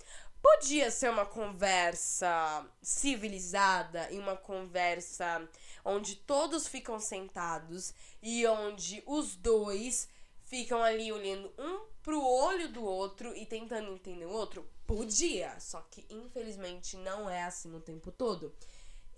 Podia 0.41 0.89
ser 0.89 1.11
uma 1.11 1.25
conversa 1.25 2.65
civilizada 2.81 4.11
e 4.11 4.17
uma 4.17 4.35
conversa 4.35 5.47
onde 5.85 6.15
todos 6.15 6.67
ficam 6.67 6.99
sentados 6.99 7.93
e 8.23 8.45
onde 8.47 9.03
os 9.05 9.35
dois 9.35 10.09
ficam 10.45 10.81
ali 10.81 11.11
olhando 11.11 11.53
um 11.59 11.85
pro 12.01 12.19
olho 12.19 12.67
do 12.69 12.83
outro 12.83 13.35
e 13.35 13.45
tentando 13.45 13.93
entender 13.93 14.25
o 14.25 14.31
outro? 14.31 14.67
Podia, 14.87 15.59
só 15.59 15.79
que 15.81 16.05
infelizmente 16.09 16.97
não 16.97 17.29
é 17.29 17.43
assim 17.43 17.73
o 17.75 17.79
tempo 17.79 18.11
todo. 18.11 18.53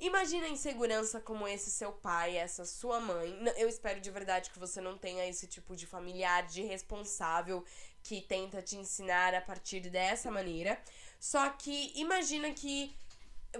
Imagina 0.03 0.47
a 0.47 0.49
insegurança 0.49 1.21
como 1.21 1.47
esse 1.47 1.71
seu 1.71 1.93
pai, 1.93 2.35
essa 2.35 2.65
sua 2.65 2.99
mãe. 2.99 3.39
Eu 3.55 3.69
espero 3.69 4.01
de 4.01 4.11
verdade 4.11 4.49
que 4.49 4.59
você 4.59 4.81
não 4.81 4.97
tenha 4.97 5.25
esse 5.25 5.47
tipo 5.47 5.77
de 5.77 5.87
familiar, 5.87 6.45
de 6.45 6.61
responsável 6.61 7.63
que 8.03 8.19
tenta 8.19 8.61
te 8.61 8.75
ensinar 8.75 9.33
a 9.33 9.39
partir 9.39 9.79
dessa 9.79 10.29
maneira. 10.29 10.77
Só 11.17 11.49
que 11.51 11.93
imagina 11.95 12.51
que 12.51 12.93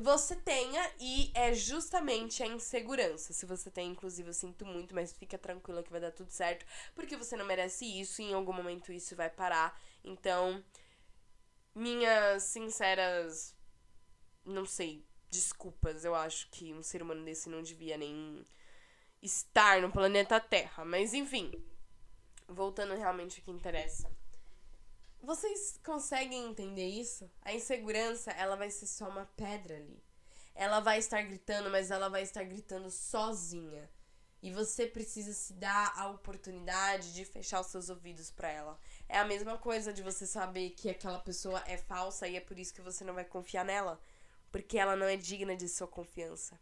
você 0.02 0.36
tenha 0.36 0.92
e 1.00 1.32
é 1.34 1.54
justamente 1.54 2.44
a 2.44 2.48
insegurança. 2.48 3.32
Se 3.32 3.46
você 3.46 3.72
tem, 3.72 3.92
inclusive, 3.92 4.28
eu 4.28 4.34
sinto 4.34 4.66
muito, 4.66 4.94
mas 4.94 5.14
fica 5.14 5.38
tranquila 5.38 5.82
que 5.82 5.92
vai 5.92 6.02
dar 6.02 6.12
tudo 6.12 6.30
certo, 6.30 6.66
porque 6.94 7.16
você 7.16 7.38
não 7.38 7.46
merece 7.46 7.86
isso 7.86 8.22
e 8.22 8.26
em 8.26 8.34
algum 8.34 8.52
momento 8.52 8.92
isso 8.92 9.16
vai 9.16 9.30
parar. 9.30 9.82
Então, 10.04 10.62
minhas 11.74 12.44
sinceras, 12.44 13.56
não 14.44 14.66
sei, 14.66 15.06
desculpas. 15.34 16.06
Eu 16.06 16.14
acho 16.16 16.50
que 16.52 16.74
um 16.74 16.84
ser 16.84 17.02
humano 17.02 17.26
desse 17.26 17.50
não 17.50 17.62
devia 17.62 17.98
nem 17.98 18.46
estar 19.22 19.82
no 19.82 19.92
planeta 19.92 20.40
Terra. 20.40 20.86
Mas 20.86 21.14
enfim, 21.14 21.52
voltando 22.48 22.96
realmente 22.96 23.40
ao 23.40 23.46
que 23.46 23.52
interessa. 23.52 24.10
Vocês 25.22 25.80
conseguem 25.84 26.50
entender 26.50 26.86
isso? 26.86 27.30
A 27.42 27.54
insegurança, 27.54 28.32
ela 28.32 28.56
vai 28.56 28.70
ser 28.70 28.88
só 28.88 29.08
uma 29.10 29.26
pedra 29.38 29.78
ali. 29.78 30.04
Ela 30.54 30.80
vai 30.82 31.00
estar 31.00 31.22
gritando, 31.24 31.72
mas 31.72 31.90
ela 31.90 32.10
vai 32.10 32.22
estar 32.22 32.44
gritando 32.44 32.92
sozinha. 32.92 33.90
E 34.42 34.52
você 34.52 34.86
precisa 34.86 35.32
se 35.32 35.54
dar 35.54 35.94
a 35.96 36.10
oportunidade 36.10 37.14
de 37.14 37.24
fechar 37.24 37.62
os 37.62 37.68
seus 37.68 37.90
ouvidos 37.90 38.30
para 38.30 38.52
ela. 38.52 38.78
É 39.08 39.18
a 39.18 39.24
mesma 39.24 39.58
coisa 39.58 39.94
de 39.94 40.04
você 40.04 40.28
saber 40.28 40.72
que 40.72 40.90
aquela 40.90 41.20
pessoa 41.20 41.64
é 41.66 41.78
falsa 41.78 42.28
e 42.28 42.36
é 42.36 42.42
por 42.42 42.60
isso 42.60 42.74
que 42.74 42.82
você 42.82 43.06
não 43.06 43.14
vai 43.14 43.24
confiar 43.24 43.64
nela 43.64 43.98
porque 44.54 44.78
ela 44.78 44.96
não 44.96 45.08
é 45.08 45.18
digna 45.18 45.56
de 45.56 45.68
sua 45.68 45.88
confiança. 45.88 46.60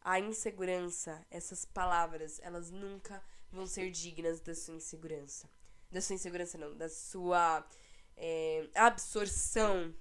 A 0.00 0.18
insegurança, 0.18 1.26
essas 1.30 1.66
palavras, 1.66 2.40
elas 2.42 2.70
nunca 2.70 3.22
vão 3.52 3.66
ser 3.66 3.90
dignas 3.90 4.40
da 4.40 4.54
sua 4.54 4.76
insegurança. 4.76 5.46
Da 5.90 6.00
sua 6.00 6.14
insegurança, 6.14 6.56
não, 6.56 6.74
da 6.74 6.88
sua 6.88 7.68
é, 8.16 8.66
absorção 8.74 9.94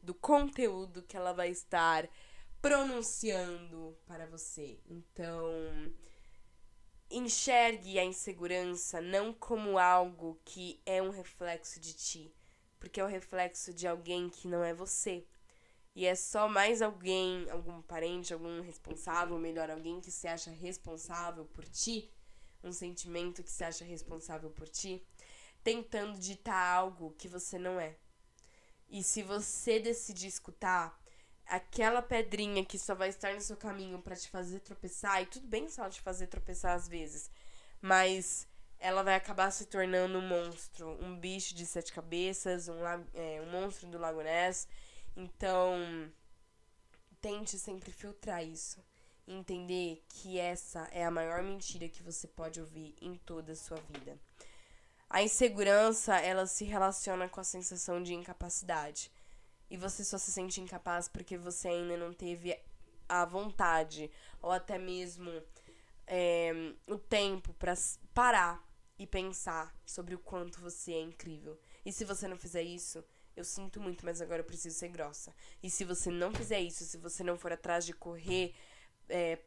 do 0.00 0.14
conteúdo 0.14 1.02
que 1.02 1.16
ela 1.16 1.32
vai 1.32 1.50
estar 1.50 2.08
pronunciando 2.62 3.98
para 4.06 4.24
você. 4.26 4.78
Então, 4.86 5.50
enxergue 7.10 7.98
a 7.98 8.04
insegurança 8.04 9.00
não 9.00 9.34
como 9.34 9.78
algo 9.80 10.40
que 10.44 10.80
é 10.86 11.02
um 11.02 11.10
reflexo 11.10 11.80
de 11.80 11.92
ti, 11.92 12.32
porque 12.78 13.00
é 13.00 13.04
o 13.04 13.08
reflexo 13.08 13.74
de 13.74 13.88
alguém 13.88 14.30
que 14.30 14.46
não 14.46 14.62
é 14.62 14.72
você. 14.72 15.26
E 15.96 16.04
é 16.04 16.14
só 16.14 16.46
mais 16.46 16.82
alguém, 16.82 17.48
algum 17.50 17.80
parente, 17.80 18.34
algum 18.34 18.60
responsável, 18.60 19.38
melhor, 19.38 19.70
alguém 19.70 19.98
que 19.98 20.10
se 20.10 20.28
acha 20.28 20.50
responsável 20.50 21.46
por 21.46 21.66
ti, 21.66 22.12
um 22.62 22.70
sentimento 22.70 23.42
que 23.42 23.50
se 23.50 23.64
acha 23.64 23.82
responsável 23.82 24.50
por 24.50 24.68
ti, 24.68 25.02
tentando 25.64 26.18
ditar 26.18 26.76
algo 26.76 27.14
que 27.16 27.26
você 27.26 27.58
não 27.58 27.80
é. 27.80 27.96
E 28.90 29.02
se 29.02 29.22
você 29.22 29.80
decidir 29.80 30.26
escutar 30.26 31.00
aquela 31.46 32.02
pedrinha 32.02 32.62
que 32.62 32.78
só 32.78 32.94
vai 32.94 33.08
estar 33.08 33.32
no 33.32 33.40
seu 33.40 33.56
caminho 33.56 34.02
para 34.02 34.14
te 34.14 34.28
fazer 34.28 34.60
tropeçar, 34.60 35.22
e 35.22 35.26
tudo 35.26 35.46
bem 35.46 35.66
só 35.70 35.88
te 35.88 36.02
fazer 36.02 36.26
tropeçar 36.26 36.74
às 36.74 36.86
vezes, 36.86 37.30
mas 37.80 38.46
ela 38.78 39.02
vai 39.02 39.14
acabar 39.14 39.50
se 39.50 39.64
tornando 39.64 40.18
um 40.18 40.28
monstro, 40.28 40.90
um 41.02 41.18
bicho 41.18 41.54
de 41.54 41.64
sete 41.64 41.90
cabeças, 41.90 42.68
um, 42.68 42.84
é, 43.14 43.40
um 43.40 43.50
monstro 43.50 43.88
do 43.88 43.96
Lago 43.96 44.20
Ness. 44.20 44.68
Então, 45.16 46.12
tente 47.20 47.58
sempre 47.58 47.90
filtrar 47.90 48.44
isso. 48.44 48.78
Entender 49.26 50.04
que 50.08 50.38
essa 50.38 50.88
é 50.92 51.04
a 51.04 51.10
maior 51.10 51.42
mentira 51.42 51.88
que 51.88 52.02
você 52.02 52.28
pode 52.28 52.60
ouvir 52.60 52.94
em 53.00 53.16
toda 53.16 53.52
a 53.52 53.56
sua 53.56 53.78
vida. 53.78 54.18
A 55.08 55.22
insegurança, 55.22 56.16
ela 56.18 56.46
se 56.46 56.64
relaciona 56.64 57.28
com 57.28 57.40
a 57.40 57.44
sensação 57.44 58.02
de 58.02 58.14
incapacidade. 58.14 59.10
E 59.70 59.76
você 59.76 60.04
só 60.04 60.18
se 60.18 60.30
sente 60.30 60.60
incapaz 60.60 61.08
porque 61.08 61.36
você 61.36 61.68
ainda 61.68 61.96
não 61.96 62.12
teve 62.12 62.56
a 63.08 63.24
vontade 63.24 64.10
ou 64.42 64.50
até 64.50 64.78
mesmo 64.78 65.30
é, 66.06 66.52
o 66.86 66.98
tempo 66.98 67.52
para 67.54 67.74
parar 68.14 68.64
e 68.98 69.06
pensar 69.06 69.74
sobre 69.84 70.14
o 70.14 70.18
quanto 70.18 70.60
você 70.60 70.92
é 70.92 71.00
incrível. 71.00 71.58
E 71.84 71.92
se 71.92 72.04
você 72.04 72.28
não 72.28 72.36
fizer 72.36 72.62
isso, 72.62 73.04
eu 73.36 73.44
sinto 73.44 73.80
muito, 73.80 74.04
mas 74.04 74.20
agora 74.20 74.40
eu 74.40 74.44
preciso 74.44 74.76
ser 74.76 74.88
grossa. 74.88 75.34
E 75.62 75.70
se 75.70 75.84
você 75.84 76.10
não 76.10 76.32
fizer 76.32 76.60
isso, 76.60 76.84
se 76.84 76.96
você 76.96 77.22
não 77.22 77.36
for 77.36 77.52
atrás 77.52 77.84
de 77.84 77.92
correr 77.92 78.54
é, 79.08 79.38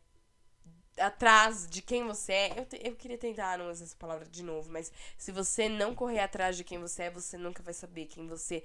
atrás 0.98 1.68
de 1.68 1.82
quem 1.82 2.06
você 2.06 2.34
é. 2.34 2.60
Eu, 2.60 2.66
te, 2.66 2.80
eu 2.84 2.96
queria 2.96 3.18
tentar 3.18 3.58
não 3.58 3.70
usar 3.70 3.86
essa 3.86 3.96
palavra 3.96 4.26
de 4.28 4.44
novo, 4.44 4.72
mas 4.72 4.92
se 5.18 5.32
você 5.32 5.68
não 5.68 5.96
correr 5.96 6.20
atrás 6.20 6.58
de 6.58 6.64
quem 6.64 6.80
você 6.80 7.04
é, 7.04 7.12
você 7.12 7.38
nunca 7.38 7.64
vai 7.64 7.74
saber 7.74 8.06
quem 8.06 8.28
você 8.28 8.64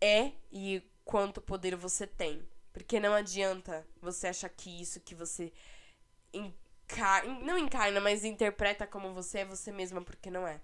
é 0.00 0.32
e 0.52 0.82
quanto 1.04 1.40
poder 1.40 1.76
você 1.76 2.06
tem. 2.06 2.46
Porque 2.72 2.98
não 2.98 3.14
adianta 3.14 3.86
você 4.00 4.26
achar 4.26 4.48
que 4.48 4.80
isso 4.80 5.00
que 5.00 5.14
você 5.14 5.52
encarna, 6.32 7.38
não 7.40 7.56
encarna, 7.56 8.00
mas 8.00 8.24
interpreta 8.24 8.86
como 8.86 9.14
você 9.14 9.40
é 9.40 9.44
você 9.44 9.70
mesma, 9.70 10.02
porque 10.02 10.30
não 10.30 10.46
é. 10.46 10.60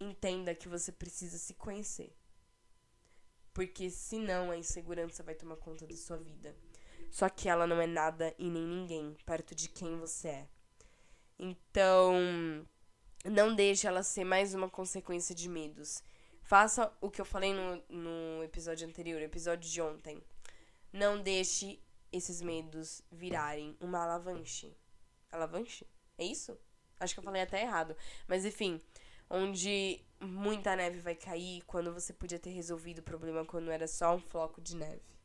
Entenda 0.00 0.54
que 0.54 0.68
você 0.68 0.92
precisa 0.92 1.38
se 1.38 1.54
conhecer. 1.54 2.14
Porque 3.52 3.90
senão 3.90 4.50
a 4.50 4.56
insegurança 4.56 5.22
vai 5.22 5.34
tomar 5.34 5.56
conta 5.56 5.86
da 5.86 5.96
sua 5.96 6.16
vida. 6.16 6.54
Só 7.10 7.28
que 7.28 7.48
ela 7.48 7.66
não 7.66 7.80
é 7.80 7.86
nada 7.86 8.34
e 8.38 8.48
nem 8.50 8.66
ninguém 8.66 9.16
perto 9.24 9.54
de 9.54 9.68
quem 9.68 9.98
você 9.98 10.28
é. 10.28 10.48
Então, 11.38 12.14
não 13.24 13.54
deixe 13.54 13.86
ela 13.86 14.02
ser 14.02 14.24
mais 14.24 14.54
uma 14.54 14.68
consequência 14.68 15.34
de 15.34 15.48
medos. 15.48 16.02
Faça 16.42 16.92
o 17.00 17.10
que 17.10 17.20
eu 17.20 17.24
falei 17.24 17.52
no, 17.52 17.82
no 17.88 18.44
episódio 18.44 18.86
anterior, 18.86 19.20
episódio 19.20 19.68
de 19.68 19.80
ontem. 19.80 20.22
Não 20.92 21.20
deixe 21.20 21.80
esses 22.12 22.40
medos 22.40 23.02
virarem 23.10 23.76
uma 23.80 24.02
alavanche. 24.02 24.74
Alavanche? 25.30 25.86
É 26.16 26.24
isso? 26.24 26.58
Acho 26.98 27.14
que 27.14 27.20
eu 27.20 27.24
falei 27.24 27.42
até 27.42 27.62
errado. 27.62 27.96
Mas 28.26 28.44
enfim, 28.44 28.80
onde 29.30 30.00
muita 30.20 30.74
neve 30.74 30.98
vai 31.00 31.14
cair 31.14 31.62
quando 31.66 31.92
você 31.92 32.12
podia 32.12 32.38
ter 32.38 32.50
resolvido 32.50 32.98
o 32.98 33.02
problema 33.02 33.44
quando 33.44 33.70
era 33.70 33.86
só 33.86 34.14
um 34.14 34.20
floco 34.20 34.60
de 34.60 34.76
neve. 34.76 35.17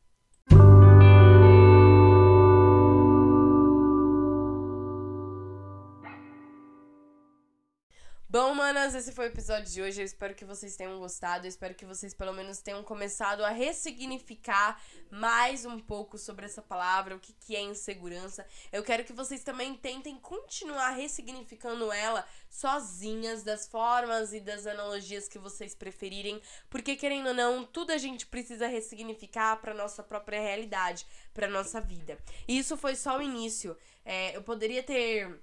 Bom, 8.33 8.55
manas, 8.55 8.95
esse 8.95 9.11
foi 9.11 9.27
o 9.27 9.31
episódio 9.31 9.71
de 9.71 9.79
hoje. 9.79 10.01
Eu 10.01 10.05
espero 10.05 10.33
que 10.33 10.43
vocês 10.43 10.75
tenham 10.75 10.97
gostado. 10.97 11.45
Eu 11.45 11.49
espero 11.49 11.75
que 11.75 11.85
vocês, 11.85 12.15
pelo 12.15 12.33
menos, 12.33 12.63
tenham 12.63 12.81
começado 12.81 13.45
a 13.45 13.49
ressignificar 13.49 14.81
mais 15.11 15.65
um 15.65 15.77
pouco 15.77 16.17
sobre 16.17 16.47
essa 16.47 16.59
palavra, 16.59 17.15
o 17.15 17.19
que, 17.19 17.31
que 17.31 17.55
é 17.55 17.61
insegurança. 17.61 18.43
Eu 18.71 18.81
quero 18.81 19.03
que 19.03 19.13
vocês 19.13 19.43
também 19.43 19.75
tentem 19.75 20.17
continuar 20.17 20.95
ressignificando 20.95 21.91
ela 21.91 22.25
sozinhas, 22.49 23.43
das 23.43 23.67
formas 23.67 24.33
e 24.33 24.39
das 24.39 24.65
analogias 24.65 25.27
que 25.27 25.37
vocês 25.37 25.75
preferirem, 25.75 26.41
porque, 26.71 26.95
querendo 26.95 27.27
ou 27.27 27.33
não, 27.35 27.63
tudo 27.63 27.91
a 27.91 27.99
gente 27.99 28.25
precisa 28.25 28.65
ressignificar 28.65 29.57
para 29.57 29.75
nossa 29.75 30.01
própria 30.01 30.41
realidade, 30.41 31.05
para 31.35 31.47
nossa 31.47 31.79
vida. 31.79 32.17
E 32.47 32.57
isso 32.57 32.75
foi 32.77 32.95
só 32.95 33.19
o 33.19 33.21
início. 33.21 33.77
É, 34.03 34.35
eu 34.35 34.41
poderia 34.41 34.81
ter. 34.81 35.39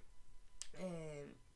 É 0.75 1.10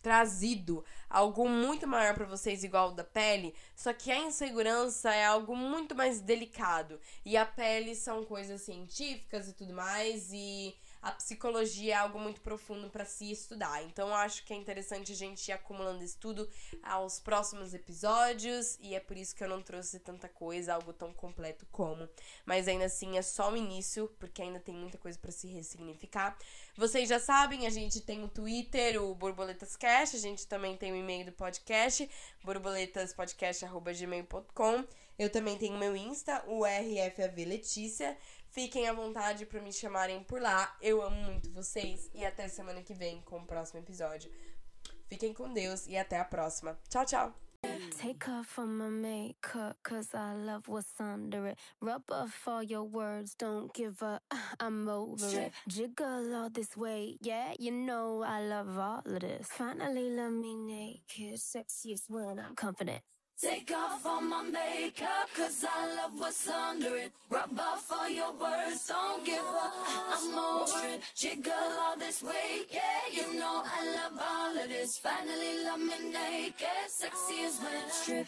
trazido 0.05 0.85
algo 1.09 1.49
muito 1.49 1.87
maior 1.87 2.15
para 2.15 2.27
vocês, 2.27 2.63
igual 2.63 2.91
o 2.91 2.95
da 2.95 3.03
pele, 3.03 3.55
só 3.75 3.91
que 3.95 4.13
a 4.13 4.19
insegurança 4.19 5.11
é 5.15 5.25
algo 5.25 5.57
muito 5.57 5.95
mais 5.95 6.21
delicado. 6.21 7.01
E 7.25 7.39
a 7.39 7.47
pele 7.47 7.95
são 7.95 8.23
coisas 8.23 8.61
científicas 8.61 9.49
e 9.49 9.55
tudo 9.55 9.73
mais, 9.73 10.31
e 10.31 10.77
a 11.05 11.13
psicologia 11.13 11.93
é 11.93 11.97
algo 11.97 12.19
muito 12.19 12.41
profundo 12.41 12.89
para 12.89 13.05
se 13.05 13.31
estudar. 13.31 13.85
Então 13.85 14.15
acho 14.15 14.43
que 14.43 14.55
é 14.55 14.57
interessante 14.57 15.13
a 15.13 15.15
gente 15.15 15.47
ir 15.47 15.53
acumulando 15.53 16.03
estudo 16.03 16.49
aos 16.83 17.21
próximos 17.21 17.75
episódios 17.75 18.79
e 18.81 18.95
é 18.95 19.01
por 19.01 19.19
isso 19.19 19.37
que 19.37 19.45
eu 19.45 19.49
não 19.49 19.61
trouxe 19.61 20.01
tanta 20.01 20.31
coisa, 20.31 20.73
algo 20.73 20.95
tão 20.95 21.13
completo 21.13 21.67
como. 21.71 22.09
Mas 22.47 22.67
ainda 22.67 22.87
assim 22.87 23.19
é 23.19 23.23
só 23.23 23.53
o 23.53 23.57
início, 23.57 24.11
porque 24.19 24.41
ainda 24.41 24.59
tem 24.59 24.75
muita 24.75 24.97
coisa 24.97 25.19
para 25.19 25.31
se 25.31 25.47
ressignificar. 25.47 26.39
Vocês 26.75 27.07
já 27.07 27.21
sabem, 27.21 27.67
a 27.67 27.71
gente 27.71 28.01
tem 28.01 28.25
o 28.25 28.29
Twitter, 28.29 29.03
o 29.03 29.15
Borboletas 29.15 29.77
Cash, 29.77 30.15
a 30.15 30.19
gente 30.19 30.47
também 30.47 30.75
tem 30.75 30.91
o 30.91 30.97
e-mail 30.97 31.27
do 31.27 31.33
podcast, 31.33 32.09
borboletaspodcast@gmail.com. 32.43 34.85
Eu 35.19 35.31
também 35.31 35.57
tenho 35.57 35.79
meu 35.79 35.95
Insta, 35.95 36.43
o 36.49 36.65
RFAV 36.65 37.45
Letícia. 37.45 38.17
Fiquem 38.55 38.89
à 38.89 38.93
vontade 38.93 39.45
para 39.47 39.61
me 39.61 39.73
chamarem 39.73 40.23
por 40.23 40.41
lá. 40.41 40.77
Eu 40.81 41.03
amo 41.03 41.21
muito 41.25 41.51
vocês 41.51 42.09
e 42.15 42.25
até 42.25 42.47
semana 42.47 42.85
que 42.85 42.95
vem 42.95 43.21
com 43.23 43.39
o 43.39 43.45
próximo 43.45 43.81
episódio. 43.81 44.31
Fiquem 45.09 45.35
com 45.35 45.53
Deus 45.53 45.89
e 45.89 45.97
até 45.97 46.21
a 46.21 46.25
próxima. 46.25 46.79
Tchau, 46.89 47.05
tchau! 47.05 47.35
Take 48.01 48.31
off 48.31 48.61
my 48.61 48.91
makeup, 48.91 49.77
cause 49.83 50.15
I 50.15 50.35
love 50.37 50.69
what's 50.69 51.01
under 51.01 51.49
it. 51.49 51.59
Rub 51.81 52.03
off 52.13 52.47
all 52.47 52.63
your 52.63 52.85
words, 52.85 53.35
don't 53.35 53.75
give 53.75 54.01
up, 54.05 54.23
I'm 54.61 54.89
over 54.89 55.27
it. 55.27 55.53
Jiggle 55.67 56.37
all 56.37 56.49
this 56.49 56.77
weight, 56.77 57.19
yeah, 57.23 57.55
you 57.59 57.73
know 57.73 58.23
I 58.23 58.47
love 58.47 58.79
all 58.79 59.03
of 59.05 59.21
this. 59.21 59.49
Finally, 59.51 60.11
let 60.11 60.31
me 60.31 60.55
naked, 60.55 61.41
sexiest 61.41 62.09
when 62.09 62.39
I'm 62.39 62.55
confident. 62.55 63.03
Take 63.41 63.73
off 63.73 64.07
all 64.07 64.21
my 64.21 64.43
makeup, 64.43 65.29
cause 65.37 65.65
I 65.69 65.95
love 65.97 66.13
what's 66.19 66.49
under 66.49 66.97
it. 66.97 67.13
Rub 67.29 67.59
off 67.59 67.91
all 67.91 68.09
your 68.09 68.33
words, 68.33 68.87
don't 68.87 69.27
give 69.27 69.39
up, 69.39 69.73
I'm 70.13 70.39
over 70.39 70.87
it. 70.87 71.01
Jiggle 71.17 71.53
all 71.53 71.97
this 71.99 72.23
weight, 72.23 72.67
yeah, 72.71 72.81
you 73.13 73.35
know 73.39 73.63
I 73.65 73.87
love 73.87 74.21
all 74.23 74.63
of 74.63 74.69
this. 74.69 74.99
Finally, 74.99 75.65
love 75.65 75.81
me 75.81 76.13
naked, 76.13 76.69
sexy 76.89 77.43
as 77.45 77.59
when 77.59 77.91
strip. 77.91 78.27